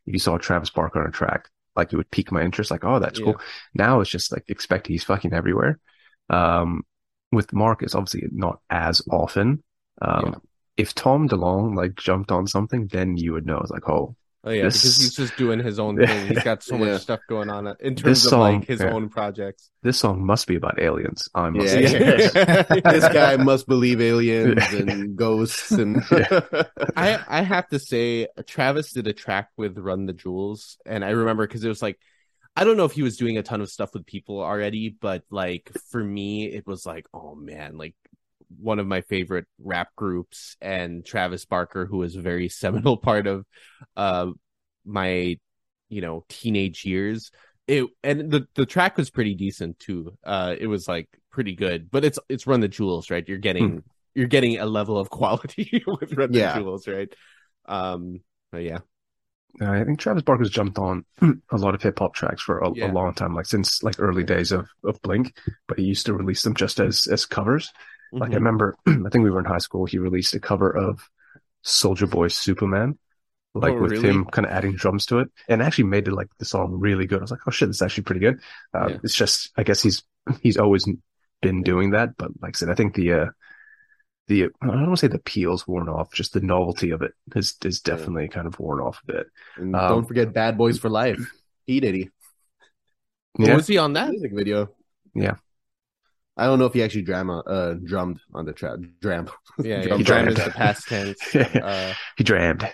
if 0.07 0.13
you 0.13 0.19
saw 0.19 0.37
Travis 0.37 0.71
Barker 0.71 1.01
on 1.01 1.09
a 1.09 1.13
track, 1.13 1.49
like 1.77 1.93
it 1.93 1.97
would 1.97 2.11
pique 2.11 2.31
my 2.33 2.43
interest, 2.43 2.71
like, 2.71 2.85
oh, 2.85 2.99
that's 2.99 3.19
Yeah. 3.19 3.25
cool. 3.25 3.41
Now 3.75 4.01
it's 4.01 4.11
just 4.11 4.31
like 4.33 4.45
expect 4.49 4.87
he's 4.87 5.05
fucking 5.05 5.33
everywhere. 5.33 5.79
Um, 6.31 6.83
with 7.33 7.53
Mark, 7.53 7.83
it's 7.83 7.95
obviously 7.95 8.29
not 8.33 8.61
as 8.71 9.03
often. 9.11 9.63
Um, 10.03 10.27
Yeah. 10.27 10.35
if 10.77 10.95
Tom 10.95 11.29
DeLonge 11.29 11.75
like 11.77 11.95
jumped 11.97 12.31
on 12.33 12.47
something, 12.47 12.89
then 12.89 13.17
you 13.17 13.33
would 13.33 13.47
know. 13.47 13.59
It's 13.59 13.71
like, 13.71 13.89
oh, 13.89 14.17
Oh 14.47 14.51
yeah, 14.51 14.65
This- 14.65 14.83
because 14.83 14.97
he's 14.99 15.15
just 15.17 15.37
doing 15.37 15.59
his 15.59 15.79
own 15.79 15.97
thing. 16.07 16.27
He's 16.29 16.43
got 16.43 16.63
so 16.63 16.77
much 16.77 16.89
Yeah. 16.89 16.99
stuff 16.99 17.21
going 17.29 17.49
on 17.49 17.67
in 17.81 17.95
terms 17.95 18.03
This 18.03 18.25
of 18.27 18.31
song- 18.31 18.41
like 18.61 18.67
his 18.69 18.81
yeah. 18.81 18.93
own 18.93 19.09
projects. 19.09 19.71
this 19.83 19.99
song 19.99 20.25
must 20.25 20.47
be 20.47 20.57
about 20.57 20.79
aliens. 20.81 21.29
I 21.35 21.49
must 21.51 21.75
Yeah. 21.75 22.63
this 22.85 23.09
guy 23.13 23.37
must 23.39 23.67
believe 23.67 24.01
aliens 24.03 24.63
and 24.73 25.17
ghosts 25.17 25.71
and 25.73 26.03
I 26.97 27.19
I 27.27 27.43
have 27.43 27.69
to 27.69 27.79
say, 27.79 28.29
Travis 28.47 28.93
did 28.93 29.07
a 29.07 29.13
track 29.13 29.49
with 29.57 29.79
Run 29.79 30.07
the 30.07 30.13
Jewels, 30.13 30.77
and 30.87 31.05
I 31.05 31.11
remember 31.11 31.47
because 31.47 31.65
it 31.65 31.69
was 31.69 31.83
like, 31.83 31.99
I 32.57 32.65
don't 32.65 32.77
know 32.77 32.85
if 32.85 32.93
he 32.93 33.03
was 33.03 33.17
doing 33.17 33.39
a 33.39 33.43
ton 33.43 33.61
of 33.61 33.71
stuff 33.71 33.91
with 33.95 34.07
people 34.07 34.41
already, 34.41 34.95
but 35.01 35.23
like 35.31 35.71
for 35.91 36.03
me, 36.05 36.45
it 36.47 36.67
was 36.67 36.85
like, 36.87 37.07
oh 37.15 37.35
man, 37.35 37.77
like 37.79 37.95
one 38.61 38.79
of 38.79 38.87
my 38.87 39.01
favorite 39.01 39.47
rap 39.59 39.89
groups, 39.97 40.57
and 40.61 41.05
Travis 41.05 41.45
Barker, 41.45 41.87
who 41.87 41.97
was 41.99 42.15
a 42.15 42.21
very 42.23 42.49
seminal 42.49 42.97
part 42.97 43.27
of 43.27 43.45
uh 43.97 44.31
my 44.85 45.39
you 45.89 46.01
know 46.01 46.25
teenage 46.29 46.85
years. 46.85 47.31
It 47.67 47.87
and 48.03 48.31
the 48.31 48.47
the 48.55 48.67
track 48.67 48.97
was 48.97 49.11
pretty 49.11 49.35
decent 49.35 49.79
too. 49.79 50.17
Uh, 50.25 50.55
it 50.59 50.67
was 50.67 50.87
like 50.89 51.09
pretty 51.31 51.55
good, 51.55 51.91
but 51.91 52.05
it's 52.05 52.19
it's 52.29 52.47
Run 52.47 52.61
the 52.61 52.69
Jewels, 52.69 53.11
right? 53.11 53.27
You're 53.27 53.39
getting 53.39 53.83
you're 54.15 54.27
getting 54.29 54.59
a 54.59 54.67
level 54.67 54.99
of 54.99 55.11
quality 55.19 55.83
with 55.87 56.13
Run 56.13 56.33
the 56.33 56.39
Yeah. 56.41 56.55
Jewels, 56.55 56.87
right? 56.89 57.13
Um, 57.67 58.21
but 58.53 58.63
yeah, 58.63 58.79
Uh, 59.61 59.71
I 59.71 59.85
think 59.85 60.01
Travis 60.01 60.23
Barker's 60.25 60.51
jumped 60.51 60.79
on 60.79 61.05
a 61.23 61.57
lot 61.57 61.75
of 61.75 61.83
hip 61.83 61.99
hop 61.99 62.15
tracks 62.15 62.43
for 62.43 62.59
a, 62.59 62.71
Yeah. 62.75 62.91
a 62.91 62.93
long 62.93 63.15
time, 63.15 63.35
like 63.35 63.47
since 63.47 63.83
like 63.83 63.97
early 63.99 64.25
days 64.25 64.51
of, 64.53 64.69
of 64.85 65.01
Blink, 65.03 65.37
but 65.69 65.79
he 65.79 65.85
used 65.85 66.07
to 66.07 66.15
release 66.15 66.43
them 66.43 66.55
just 66.55 66.81
as 66.81 67.07
as 67.07 67.25
covers. 67.27 67.71
Like 68.19 68.31
I 68.33 68.35
Mhm. 68.35 68.37
remember, 68.37 68.77
I 68.87 69.09
think 69.11 69.25
we 69.25 69.31
were 69.31 69.39
in 69.41 69.45
high 69.45 69.59
school. 69.59 69.87
He 69.87 69.99
released 69.99 70.35
a 70.35 70.41
cover 70.41 70.71
of 70.77 71.09
Soulja 71.65 72.11
Boy 72.11 72.29
Superman, 72.29 72.99
like 73.55 73.73
Oh, 73.75 73.81
with 73.83 73.93
really? 73.93 74.09
him 74.09 74.25
kind 74.27 74.47
of 74.47 74.53
adding 74.53 74.75
drums 74.75 75.07
to 75.07 75.21
it, 75.21 75.29
and 75.49 75.63
actually 75.63 75.85
made 75.85 76.09
it 76.09 76.13
like 76.13 76.29
the 76.39 76.45
song 76.45 76.73
really 76.79 77.07
good. 77.07 77.19
I 77.21 77.23
was 77.23 77.31
like, 77.31 77.47
oh 77.47 77.51
shit, 77.51 77.69
this 77.69 77.77
is 77.77 77.83
actually 77.83 78.05
pretty 78.05 78.21
good. 78.21 78.41
Um, 78.75 78.91
Yeah. 78.91 78.99
It's 79.05 79.15
just, 79.15 79.51
I 79.57 79.63
guess 79.63 79.83
he's 79.83 80.03
he's 80.41 80.57
always 80.57 80.87
been 81.43 81.63
doing 81.63 81.91
that, 81.91 82.17
but 82.17 82.31
like 82.43 82.57
I 82.57 82.59
said, 82.59 82.71
I 82.71 82.75
think 82.75 82.95
the 82.95 83.13
uh, 83.13 83.27
the 84.29 84.45
I 84.45 84.67
don't 84.67 84.87
want 84.87 84.93
to 84.93 84.97
say 84.97 85.09
the 85.09 85.19
peel's 85.19 85.67
worn 85.69 85.89
off, 85.89 86.13
just 86.13 86.33
the 86.33 86.41
novelty 86.41 86.91
of 86.91 87.03
it 87.03 87.13
is 87.37 87.57
is 87.65 87.81
definitely 87.81 88.29
kind 88.29 88.47
of 88.47 88.59
worn 88.59 88.81
off 88.81 89.01
a 89.09 89.13
bit. 89.13 89.27
And 89.57 89.77
Um, 89.77 89.89
don't 89.89 90.07
forget 90.09 90.33
Bad 90.33 90.57
Boys 90.59 90.79
for 90.79 90.89
Life. 90.89 91.21
P 91.67 91.81
Diddy 91.81 92.11
Yeah, 93.39 93.57
was 93.57 93.67
he 93.67 93.79
on 93.79 93.93
that? 93.95 94.11
music 94.11 94.33
video. 94.35 94.71
Yeah. 95.15 95.37
I 96.37 96.47
don't 96.47 96.59
know 96.59 96.67
if 96.67 96.73
he 96.75 96.83
actually 96.83 97.03
drama 97.03 97.39
uh 97.41 97.75
drummed 97.75 98.21
on 98.35 98.45
the 98.45 98.53
track. 98.53 98.79
Dram. 99.01 99.29
Yeah, 99.63 99.83
Drum 99.83 100.01
yeah. 100.01 100.05
Dram 100.07 100.25
drummed. 100.35 100.39
is 100.39 100.45
the 100.45 100.51
past 100.51 100.89
tense. 100.89 101.19
Uh, 101.35 101.95
he 102.17 102.25
drammed. 102.25 102.69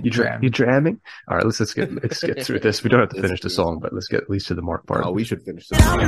He 0.00 0.06
You 0.06 0.10
dra- 0.10 0.24
jammed. 0.30 0.44
you 0.44 0.50
dramming? 0.50 0.98
All 1.28 1.36
right, 1.36 1.44
let's 1.44 1.60
let's 1.60 1.74
get 1.74 1.92
let's 2.02 2.22
get 2.22 2.44
through 2.44 2.60
this. 2.60 2.82
We 2.82 2.90
don't 2.90 3.00
have 3.00 3.10
to 3.10 3.20
finish 3.22 3.40
the 3.40 3.50
song, 3.50 3.78
but 3.80 3.92
let's 3.92 4.08
get 4.08 4.22
at 4.22 4.30
least 4.30 4.48
to 4.48 4.54
the 4.54 4.62
mark 4.62 4.86
part. 4.86 5.02
Oh, 5.04 5.12
we 5.12 5.24
should 5.24 5.42
finish 5.42 5.68
this. 5.68 5.78
song. 5.82 6.00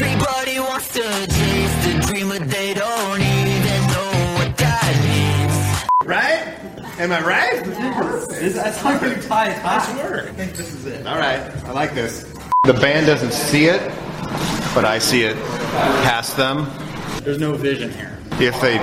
Everybody 0.00 0.60
wants 0.60 0.92
to 0.94 1.00
chase 1.02 1.84
the 1.84 2.06
dream, 2.06 2.28
but 2.28 2.48
they 2.50 2.74
don't 2.74 3.20
even 3.20 3.86
know 3.88 4.34
what 4.38 4.56
that 4.58 4.84
Am 6.98 7.12
I 7.12 7.20
right? 7.22 7.64
That's 7.64 8.78
how 8.78 8.92
you 9.04 9.14
tie 9.22 9.50
it. 9.50 9.62
Nice 9.62 9.94
work. 10.02 10.28
I 10.28 10.32
think 10.32 10.52
this 10.54 10.74
is 10.74 10.84
it. 10.86 11.06
All 11.06 11.16
right, 11.18 11.40
I 11.66 11.70
like 11.72 11.94
this. 11.94 12.24
The 12.64 12.72
band 12.74 13.06
doesn't 13.06 13.32
see 13.32 13.66
it, 13.66 13.80
but 14.74 14.84
I 14.84 14.98
see 14.98 15.22
it 15.22 15.36
past 16.02 16.36
them. 16.36 16.66
There's 17.22 17.38
no 17.38 17.54
vision 17.54 17.92
here. 17.92 18.18
If 18.40 18.60
they 18.60 18.78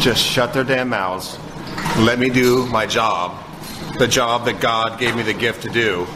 just 0.00 0.24
shut 0.24 0.54
their 0.54 0.64
damn 0.64 0.88
mouths, 0.88 1.38
let 1.98 2.18
me 2.18 2.30
do 2.30 2.66
my 2.66 2.86
job, 2.86 3.36
the 3.98 4.06
job 4.06 4.44
that 4.44 4.60
God 4.60 5.00
gave 5.00 5.16
me 5.16 5.22
the 5.22 5.34
gift 5.34 5.62
to 5.62 5.68
do, 5.68 6.06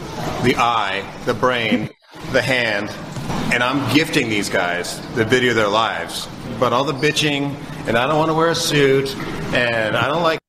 the 0.43 0.55
eye, 0.57 1.03
the 1.25 1.33
brain, 1.33 1.89
the 2.31 2.41
hand, 2.41 2.89
and 3.53 3.61
I'm 3.61 3.93
gifting 3.93 4.29
these 4.29 4.49
guys 4.49 4.99
the 5.15 5.25
video 5.25 5.51
of 5.51 5.57
their 5.57 5.67
lives. 5.67 6.27
But 6.59 6.71
all 6.71 6.85
the 6.85 6.93
bitching, 6.93 7.55
and 7.87 7.97
I 7.97 8.07
don't 8.07 8.17
want 8.17 8.29
to 8.29 8.33
wear 8.33 8.49
a 8.49 8.55
suit, 8.55 9.15
and 9.53 9.97
I 9.97 10.07
don't 10.07 10.23
like 10.23 10.42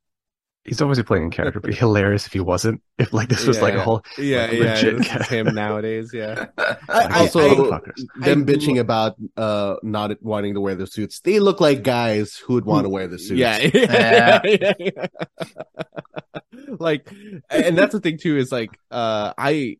He's 0.65 0.81
obviously 0.81 1.05
playing 1.05 1.25
in 1.25 1.31
character, 1.31 1.61
but 1.61 1.75
hilarious 1.75 2.27
if 2.27 2.33
he 2.33 2.41
wasn't. 2.41 2.81
If 2.99 3.13
like 3.13 3.29
this 3.29 3.47
was 3.47 3.61
like 3.61 3.75
a 3.75 3.83
whole 3.83 4.03
yeah, 4.17 4.47
like, 4.47 4.53
yeah, 4.53 4.59
legit 4.75 4.99
this 4.99 5.15
is 5.15 5.29
him 5.29 5.55
nowadays. 5.55 6.11
Yeah, 6.15 6.47
also, 6.89 7.41
motherfuckers. 7.55 8.03
them 8.21 8.41
I- 8.43 8.45
bitching 8.45 8.81
about 8.81 9.17
uh 9.37 9.77
not 9.83 10.23
wanting 10.23 10.55
to 10.55 10.61
wear 10.63 10.75
the 10.75 10.87
suits. 10.87 11.21
They 11.21 11.39
look 11.39 11.61
like 11.61 11.83
guys 11.83 12.37
who 12.37 12.55
would 12.55 12.65
want 12.65 12.87
to 12.87 12.89
wear 12.89 13.07
the 13.09 13.19
suits. 13.19 13.33
yeah, 13.39 13.59
Yeah. 13.59 14.41
yeah, 14.45 14.73
yeah. 14.79 15.07
like, 16.79 17.11
and 17.51 17.77
that's 17.77 17.93
the 17.93 18.01
thing 18.01 18.19
too 18.19 18.37
is 18.37 18.51
like, 18.53 18.71
uh, 18.91 19.33
I, 19.37 19.77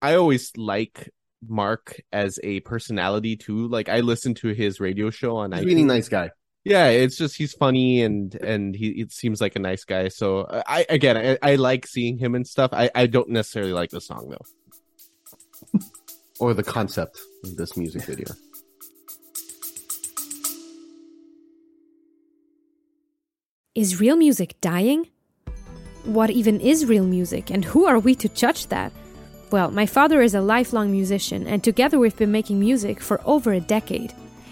I 0.00 0.14
always 0.14 0.52
like 0.56 1.10
Mark 1.48 2.00
as 2.12 2.38
a 2.42 2.60
personality 2.60 3.36
too. 3.36 3.68
Like, 3.68 3.88
I 3.88 4.00
listen 4.00 4.34
to 4.36 4.48
his 4.48 4.80
radio 4.80 5.10
show 5.10 5.36
on. 5.38 5.52
He's 5.52 5.62
a 5.62 5.66
really 5.66 5.84
nice 5.84 6.08
guy. 6.08 6.30
Yeah, 6.64 6.88
it's 6.88 7.16
just 7.16 7.36
he's 7.36 7.54
funny 7.54 8.02
and 8.02 8.34
and 8.34 8.74
he 8.74 8.88
it 9.00 9.12
seems 9.12 9.40
like 9.40 9.56
a 9.56 9.60
nice 9.60 9.84
guy. 9.84 10.08
So 10.08 10.40
uh, 10.40 10.62
I 10.66 10.84
again 10.88 11.16
I, 11.16 11.52
I 11.52 11.54
like 11.54 11.86
seeing 11.86 12.18
him 12.18 12.34
and 12.34 12.46
stuff. 12.46 12.72
I 12.72 12.90
I 12.94 13.06
don't 13.06 13.30
necessarily 13.30 13.72
like 13.72 13.90
the 13.90 14.00
song 14.00 14.30
though. 14.30 15.80
Or 16.40 16.54
the 16.54 16.62
concept 16.62 17.20
of 17.42 17.56
this 17.56 17.76
music 17.76 18.04
video. 18.04 18.28
Is 23.74 24.00
real 24.00 24.16
music 24.16 24.60
dying? 24.60 25.08
What 26.04 26.30
even 26.30 26.60
is 26.60 26.86
real 26.86 27.04
music, 27.04 27.50
and 27.50 27.64
who 27.64 27.86
are 27.86 28.00
we 28.00 28.14
to 28.16 28.28
judge 28.28 28.66
that? 28.68 28.92
Well, 29.52 29.70
my 29.70 29.86
father 29.86 30.20
is 30.20 30.34
a 30.34 30.40
lifelong 30.40 30.90
musician, 30.90 31.46
and 31.46 31.62
together 31.62 31.98
we've 31.98 32.16
been 32.16 32.32
making 32.32 32.58
music 32.58 33.00
for 33.00 33.20
over 33.24 33.52
a 33.52 33.60
decade. 33.60 34.12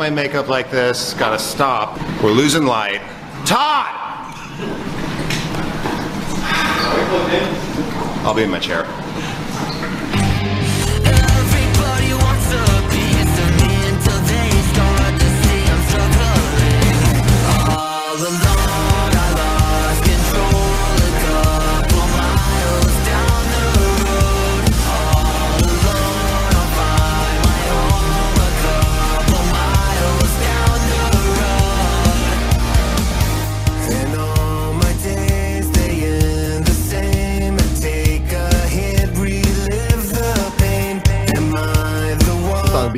My 0.00 0.08
makeup 0.08 0.48
like 0.48 0.70
this. 0.70 1.12
Gotta 1.12 1.38
stop. 1.38 2.00
We're 2.22 2.32
losing 2.32 2.64
light. 2.64 3.02
Todd! 3.44 3.84
I'll 8.24 8.34
be 8.34 8.44
in 8.44 8.50
my 8.50 8.58
chair. 8.58 8.86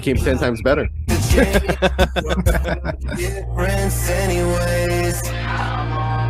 Became 0.02 0.16
ten 0.16 0.38
times 0.38 0.60
better. 0.62 0.88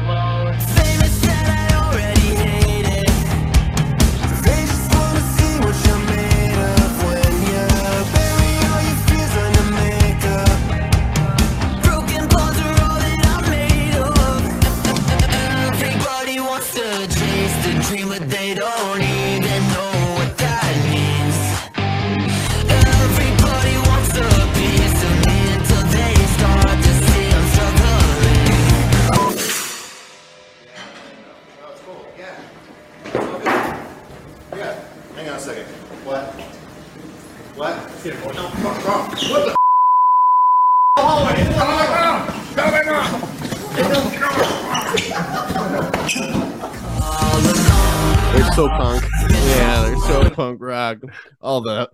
punk 50.59 50.63
rock. 50.63 50.99
All 51.41 51.61
the 51.61 51.89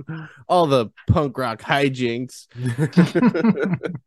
all 0.49 0.67
the 0.67 0.91
punk 1.09 1.37
rock 1.39 1.61
hijinks. 1.61 2.47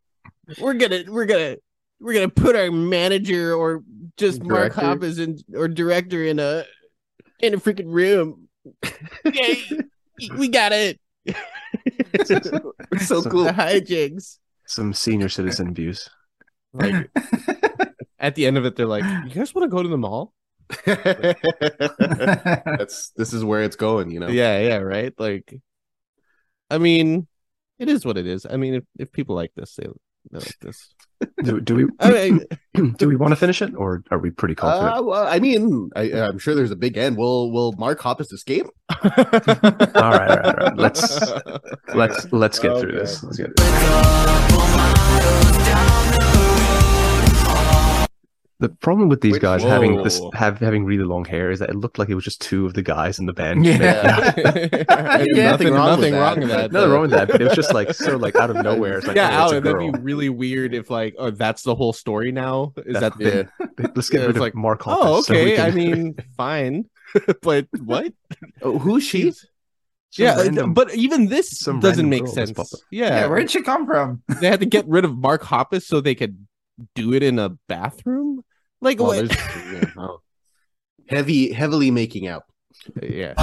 we're 0.59 0.73
gonna 0.73 1.03
we're 1.07 1.25
gonna 1.25 1.57
we're 1.99 2.13
gonna 2.13 2.29
put 2.29 2.55
our 2.55 2.71
manager 2.71 3.53
or 3.53 3.83
just 4.17 4.43
Mark 4.43 4.73
Hoppus 4.73 5.19
in 5.19 5.37
or 5.55 5.67
director 5.67 6.23
in 6.23 6.39
a 6.39 6.65
in 7.39 7.53
a 7.53 7.57
freaking 7.57 7.91
room. 7.91 8.47
Yay, 9.25 9.63
we 10.37 10.49
got 10.49 10.71
it. 10.71 10.99
so 12.25 13.21
cool. 13.23 13.45
The 13.45 13.53
hijinks. 13.53 14.37
Some 14.65 14.93
senior 14.93 15.29
citizen 15.29 15.73
views. 15.73 16.09
Like 16.73 17.09
at 18.19 18.35
the 18.35 18.45
end 18.45 18.57
of 18.57 18.65
it, 18.65 18.75
they're 18.75 18.85
like, 18.85 19.03
"You 19.03 19.31
guys 19.31 19.53
want 19.53 19.69
to 19.69 19.75
go 19.75 19.83
to 19.83 19.89
the 19.89 19.97
mall?" 19.97 20.33
That's 22.65 23.09
this 23.15 23.33
is 23.33 23.43
where 23.43 23.63
it's 23.63 23.75
going, 23.75 24.11
you 24.11 24.19
know. 24.19 24.27
Yeah, 24.27 24.59
yeah, 24.59 24.77
right. 24.77 25.13
Like, 25.17 25.53
I 26.69 26.77
mean, 26.77 27.27
it 27.79 27.89
is 27.89 28.05
what 28.05 28.17
it 28.17 28.27
is. 28.27 28.45
I 28.49 28.57
mean, 28.57 28.75
if, 28.75 28.83
if 28.97 29.11
people 29.11 29.35
like 29.35 29.51
this, 29.55 29.75
they, 29.75 29.87
they 30.31 30.39
like 30.39 30.59
this. 30.61 30.93
Do, 31.43 31.61
do 31.61 31.75
we 31.75 31.85
I 31.99 32.11
mean, 32.11 32.93
do 32.97 33.07
we 33.07 33.15
want 33.15 33.31
to 33.31 33.35
finish 33.35 33.61
it, 33.61 33.75
or 33.75 34.03
are 34.09 34.17
we 34.17 34.31
pretty 34.31 34.55
confident? 34.55 34.97
Uh, 34.97 35.03
well, 35.03 35.27
I 35.27 35.39
mean, 35.39 35.91
I, 35.95 36.11
I'm 36.13 36.39
sure 36.39 36.55
there's 36.55 36.71
a 36.71 36.75
big 36.75 36.97
end. 36.97 37.15
Will 37.15 37.51
Will 37.51 37.73
Mark 37.73 37.99
Hoppus 37.99 38.33
escape? 38.33 38.65
all 38.89 39.11
right, 39.15 39.95
all 39.95 40.11
right, 40.17 40.45
all 40.45 40.53
right. 40.53 40.77
Let's 40.77 41.21
let's 41.93 42.31
let's 42.31 42.57
get 42.57 42.79
through 42.79 42.93
this. 42.93 43.23
Let's 43.23 43.37
get. 43.37 43.51
The 48.61 48.69
problem 48.69 49.09
with 49.09 49.21
these 49.21 49.33
Which- 49.33 49.41
guys 49.41 49.63
having 49.63 50.01
this 50.03 50.21
have 50.33 50.59
having 50.59 50.85
really 50.85 51.03
long 51.03 51.25
hair 51.25 51.51
is 51.51 51.59
that 51.59 51.69
it 51.69 51.75
looked 51.75 51.99
like 51.99 52.07
it 52.09 52.15
was 52.15 52.23
just 52.23 52.39
two 52.41 52.65
of 52.65 52.73
the 52.75 52.81
guys 52.81 53.19
in 53.19 53.25
the 53.25 53.33
band. 53.33 53.65
yeah, 53.65 54.33
Yeah, 54.37 55.51
nothing, 55.51 55.73
nothing 55.73 55.73
wrong 55.73 55.87
nothing 55.87 56.11
with 56.13 56.13
wrong 56.21 56.35
that. 56.35 56.39
with 56.39 56.49
that. 56.49 56.71
Nothing 56.71 56.91
wrong 56.91 57.01
with 57.01 57.11
that, 57.11 57.27
but 57.27 57.41
it 57.41 57.45
was 57.45 57.55
just 57.55 57.73
like 57.73 57.93
so 57.95 58.17
like 58.17 58.35
out 58.35 58.49
of 58.49 58.57
nowhere. 58.63 58.99
It's 58.99 59.07
like 59.07 59.15
yeah, 59.17 59.41
oh, 59.45 59.51
it's 59.55 59.63
that'd 59.65 59.93
be 59.93 59.99
really 59.99 60.29
weird 60.29 60.73
if 60.73 60.89
like, 60.89 61.15
oh, 61.17 61.31
that's 61.31 61.63
the 61.63 61.75
whole 61.75 61.91
story 61.91 62.31
now. 62.31 62.73
Is 62.85 62.99
That's 62.99 63.17
that 63.17 63.49
Yeah. 63.59 63.67
Let's 63.95 64.09
get 64.09 64.21
Yeah, 64.21 64.27
rid 64.27 64.35
of 64.37 64.41
like, 64.41 64.55
Mark 64.55 64.81
Hoppus. 64.81 64.97
Oh, 65.01 65.21
so 65.21 65.33
okay. 65.33 65.55
can- 65.55 65.65
I 65.65 65.71
mean, 65.71 66.15
fine, 66.37 66.85
but 67.41 67.67
what? 67.83 68.13
Oh, 68.61 68.77
who's 68.77 69.03
she? 69.03 69.31
Some 69.31 69.45
yeah, 70.25 70.35
random- 70.35 70.73
but 70.73 70.93
even 70.93 71.27
this 71.27 71.59
doesn't 71.79 72.07
make 72.09 72.27
sense. 72.27 72.51
Yeah, 72.91 73.07
Yeah, 73.21 73.27
where'd 73.27 73.49
she 73.49 73.61
come 73.63 73.85
from? 73.87 74.21
they 74.39 74.47
had 74.47 74.59
to 74.59 74.65
get 74.65 74.85
rid 74.87 75.03
of 75.05 75.17
Mark 75.17 75.41
Hoppus 75.41 75.83
so 75.83 75.99
they 76.01 76.15
could 76.15 76.45
do 76.95 77.13
it 77.13 77.23
in 77.23 77.39
a 77.39 77.49
bathroom. 77.67 78.43
Like 78.81 78.99
Oh, 78.99 79.05
what? 79.05 79.29
yeah, 79.71 79.85
oh. 79.97 80.21
Heavy, 81.07 81.53
heavily 81.53 81.91
making 81.91 82.27
out. 82.27 82.45
yeah. 83.01 83.35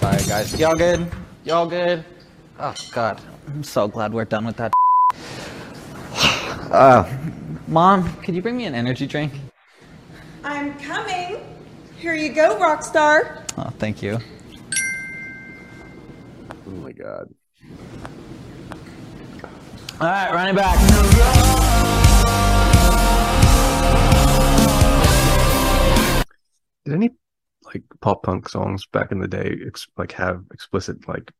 Sorry, 0.00 0.22
guys. 0.28 0.58
Y'all 0.60 0.74
good? 0.76 1.10
Y'all 1.44 1.66
good? 1.66 2.04
Oh, 2.60 2.74
God. 2.92 3.20
I'm 3.48 3.64
so 3.64 3.88
glad 3.88 4.12
we're 4.12 4.24
done 4.24 4.46
with 4.46 4.56
that. 4.56 4.72
Uh, 6.66 7.08
Mom, 7.68 8.12
could 8.22 8.34
you 8.34 8.42
bring 8.42 8.56
me 8.56 8.66
an 8.66 8.74
energy 8.74 9.06
drink? 9.06 9.32
I'm 10.42 10.76
coming. 10.80 11.38
Here 11.96 12.14
you 12.14 12.32
go, 12.32 12.56
Rockstar. 12.56 13.44
Oh, 13.56 13.70
thank 13.78 14.02
you. 14.02 14.18
Oh 16.66 16.70
my 16.70 16.92
god. 16.92 17.32
All 19.98 20.06
right, 20.06 20.30
running 20.30 20.54
back. 20.54 20.76
Did 26.84 26.94
any 26.94 27.10
like 27.64 27.82
pop 28.00 28.22
punk 28.22 28.48
songs 28.48 28.86
back 28.92 29.10
in 29.10 29.18
the 29.18 29.26
day 29.26 29.56
ex- 29.66 29.88
like 29.96 30.12
have 30.12 30.44
explicit 30.52 31.08
like 31.08 31.32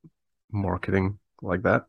marketing 0.50 1.18
like 1.42 1.62
that? 1.62 1.84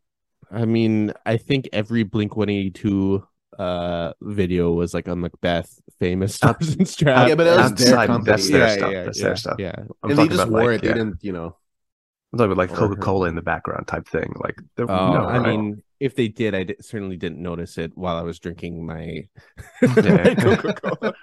I 0.51 0.65
mean, 0.65 1.13
I 1.25 1.38
think 1.38 1.69
every 1.74 2.03
Blink 2.03 2.36
182 2.36 3.25
uh 3.57 4.13
video 4.21 4.71
was 4.74 4.93
like 4.93 5.07
a 5.07 5.15
Macbeth 5.15 5.79
famous 6.00 6.36
stars 6.36 6.75
and 6.75 6.88
straps. 6.88 7.29
yeah, 7.29 7.36
but 7.36 7.45
that 7.45 7.71
was 7.71 7.86
their 7.86 8.05
company. 8.05 8.25
that's 8.25 8.50
their 8.50 8.67
yeah, 8.67 8.75
stuff. 8.75 8.91
yeah, 8.91 9.03
that's 9.03 9.19
yeah, 9.19 9.25
their 9.25 9.36
stuff. 9.38 9.55
Yeah. 9.57 9.75
I'm 10.03 10.09
and 10.12 10.19
they 10.19 10.27
just 10.27 10.41
about, 10.41 10.51
wore 10.51 10.71
like, 10.74 10.83
it. 10.83 10.88
They 10.88 10.93
didn't, 10.93 11.17
you 11.21 11.31
know. 11.31 11.55
I'm 12.33 12.38
talking 12.38 12.51
about 12.51 12.57
like 12.69 12.74
Coca 12.77 12.97
Cola 12.97 13.29
in 13.29 13.36
the 13.36 13.41
background 13.41 13.88
type 13.88 14.07
thing. 14.07 14.33
Like, 14.43 14.59
there, 14.75 14.91
Oh, 14.91 15.13
no, 15.13 15.25
I 15.25 15.38
right? 15.38 15.47
mean, 15.47 15.81
if 15.99 16.15
they 16.15 16.27
did, 16.27 16.53
I 16.55 16.63
di- 16.63 16.75
certainly 16.81 17.17
didn't 17.17 17.41
notice 17.41 17.77
it 17.77 17.91
while 17.95 18.15
I 18.17 18.21
was 18.21 18.39
drinking 18.39 18.85
my, 18.85 19.27
my 19.81 20.35
Coca-Cola. 20.35 21.13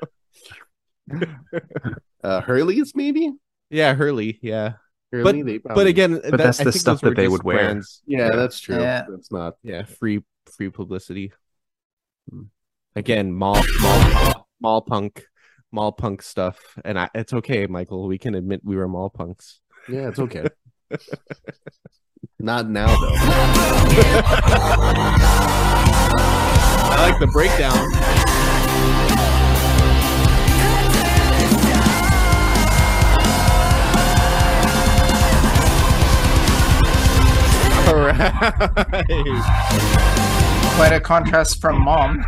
Uh, 2.22 2.40
Hurley's 2.40 2.94
maybe. 2.94 3.32
yeah, 3.70 3.94
Hurley. 3.94 4.38
Yeah, 4.42 4.74
Hurley, 5.12 5.42
but 5.42 5.46
they 5.46 5.58
but 5.58 5.86
again, 5.86 6.20
But 6.30 6.38
that's 6.38 6.60
I 6.60 6.64
the 6.64 6.72
think 6.72 6.80
stuff 6.80 7.00
that 7.02 7.14
they 7.16 7.24
just 7.24 7.32
would 7.32 7.42
wear. 7.42 7.56
brands- 7.58 8.02
yeah, 8.06 8.30
that's 8.34 8.58
true. 8.58 8.80
Yeah. 8.80 9.04
That's 9.08 9.30
not. 9.30 9.54
yeah, 9.62 9.84
free 9.84 10.22
free 10.56 10.70
publicity. 10.70 11.32
Again, 12.96 13.32
mall 13.32 13.60
mall 13.80 14.46
mall 14.60 14.80
punk, 14.82 15.24
mall 15.70 15.92
punk 15.92 16.22
stuff, 16.22 16.58
and 16.84 16.98
I, 16.98 17.10
it's 17.14 17.32
okay, 17.34 17.66
Michael. 17.66 18.06
We 18.06 18.18
can 18.18 18.34
admit 18.34 18.62
we 18.64 18.76
were 18.76 18.88
mall 18.88 19.10
punks. 19.10 19.60
Yeah, 19.88 20.08
it's 20.08 20.18
okay. 20.18 20.46
not 22.38 22.68
now 22.68 22.86
though. 22.86 23.14
I 26.86 27.08
like 27.08 27.18
the 27.18 27.26
breakdown. 27.26 27.76
All 37.86 37.96
right. 37.96 38.32
Quite 40.76 40.92
a 40.92 41.00
contrast 41.00 41.60
from 41.60 41.82
mom. 41.82 42.24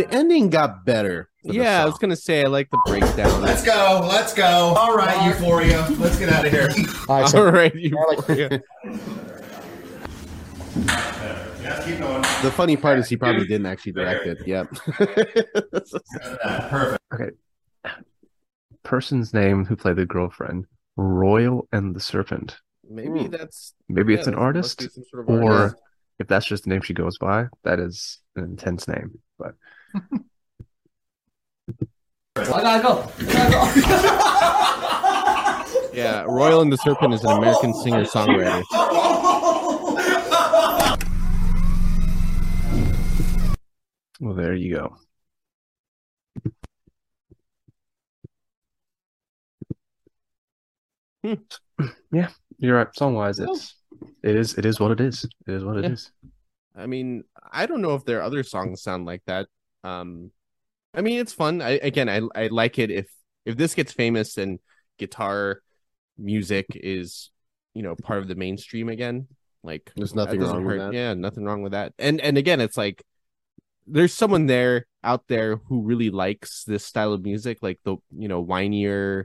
The 0.00 0.14
ending 0.14 0.48
got 0.48 0.86
better. 0.86 1.28
Yeah, 1.42 1.82
I 1.82 1.84
was 1.84 1.98
gonna 1.98 2.16
say 2.16 2.42
I 2.42 2.46
like 2.46 2.70
the 2.70 2.80
breakdown. 2.86 3.42
Let's 3.42 3.62
go. 3.62 4.06
Let's 4.08 4.32
go. 4.32 4.44
All 4.44 4.96
right, 4.96 5.26
Euphoria. 5.26 5.86
Let's 5.98 6.18
get 6.18 6.30
out 6.30 6.46
of 6.46 6.52
here. 6.52 6.70
All 7.06 7.50
right, 7.52 7.74
you. 7.74 7.90
Yeah, 11.62 11.82
keep 11.84 11.98
going. 11.98 12.22
The 12.42 12.50
funny 12.56 12.78
part 12.78 12.98
is 12.98 13.10
he 13.10 13.18
probably 13.18 13.46
didn't 13.46 13.66
actually 13.66 13.92
direct 13.92 14.26
it. 14.26 14.38
Yep. 14.46 14.72
Perfect. 16.70 17.02
Okay. 17.12 17.30
Person's 18.82 19.34
name 19.34 19.66
who 19.66 19.76
played 19.76 19.96
the 19.96 20.06
girlfriend, 20.06 20.64
Royal 20.96 21.68
and 21.72 21.94
the 21.94 22.00
Serpent. 22.00 22.56
Maybe 22.88 23.24
Hmm. 23.24 23.30
that's 23.30 23.74
Maybe 23.90 24.14
yeah, 24.14 24.18
it's 24.20 24.28
an 24.28 24.34
that 24.34 24.40
must 24.54 24.78
be 24.78 24.84
artist, 24.86 25.10
sort 25.10 25.28
of 25.28 25.34
or 25.34 25.52
artist. 25.52 25.76
if 26.18 26.26
that's 26.26 26.46
just 26.46 26.64
the 26.64 26.70
name 26.70 26.80
she 26.80 26.94
goes 26.94 27.18
by, 27.18 27.48
that 27.64 27.78
is 27.78 28.18
an 28.36 28.44
intense 28.44 28.88
name. 28.88 29.18
But 29.38 29.54
I 32.36 32.44
gotta 32.44 32.82
go. 32.82 33.10
yeah, 35.92 36.22
Royal 36.22 36.60
and 36.62 36.72
the 36.72 36.76
Serpent 36.78 37.14
is 37.14 37.24
an 37.24 37.30
American 37.30 37.74
singer 37.74 38.04
songwriter. 38.04 38.62
well, 44.20 44.34
there 44.34 44.54
you 44.54 44.76
go. 44.76 44.96
Hmm. 51.24 51.34
yeah, 52.12 52.30
you're 52.58 52.76
right. 52.76 52.88
Song 52.96 53.14
wise, 53.14 53.38
it's 53.38 53.74
it 54.22 54.36
is 54.36 54.56
it 54.56 54.64
is 54.64 54.80
what 54.80 54.90
it 54.92 55.00
is. 55.00 55.24
It 55.46 55.54
is 55.54 55.64
what 55.64 55.76
it 55.76 55.84
is. 55.84 56.10
Yeah. 56.22 56.30
I 56.82 56.86
mean, 56.86 57.24
I 57.52 57.66
don't 57.66 57.82
know 57.82 57.94
if 57.94 58.04
their 58.04 58.22
other 58.22 58.42
songs 58.42 58.82
sound 58.82 59.04
like 59.04 59.22
that. 59.26 59.48
Um, 59.84 60.30
I 60.94 61.02
mean, 61.02 61.20
it's 61.20 61.32
fun. 61.32 61.62
I 61.62 61.70
again, 61.82 62.08
I 62.08 62.22
I 62.34 62.48
like 62.48 62.78
it 62.78 62.90
if 62.90 63.08
if 63.44 63.56
this 63.56 63.74
gets 63.74 63.92
famous 63.92 64.38
and 64.38 64.58
guitar 64.98 65.62
music 66.18 66.66
is 66.74 67.30
you 67.74 67.82
know 67.82 67.94
part 67.96 68.20
of 68.20 68.28
the 68.28 68.34
mainstream 68.34 68.88
again. 68.88 69.28
Like 69.62 69.92
There's 69.94 70.14
nothing 70.14 70.40
wrong 70.40 70.64
with 70.64 70.78
that. 70.78 70.92
Yeah, 70.92 71.14
nothing 71.14 71.44
wrong 71.44 71.62
with 71.62 71.72
that. 71.72 71.92
And 71.98 72.20
and 72.20 72.38
again, 72.38 72.60
it's 72.60 72.76
like 72.76 73.04
there's 73.86 74.14
someone 74.14 74.46
there 74.46 74.86
out 75.02 75.26
there 75.28 75.56
who 75.56 75.82
really 75.82 76.10
likes 76.10 76.64
this 76.64 76.84
style 76.84 77.12
of 77.12 77.22
music, 77.22 77.58
like 77.62 77.78
the 77.84 77.96
you 78.16 78.28
know 78.28 78.44
whinier 78.44 79.24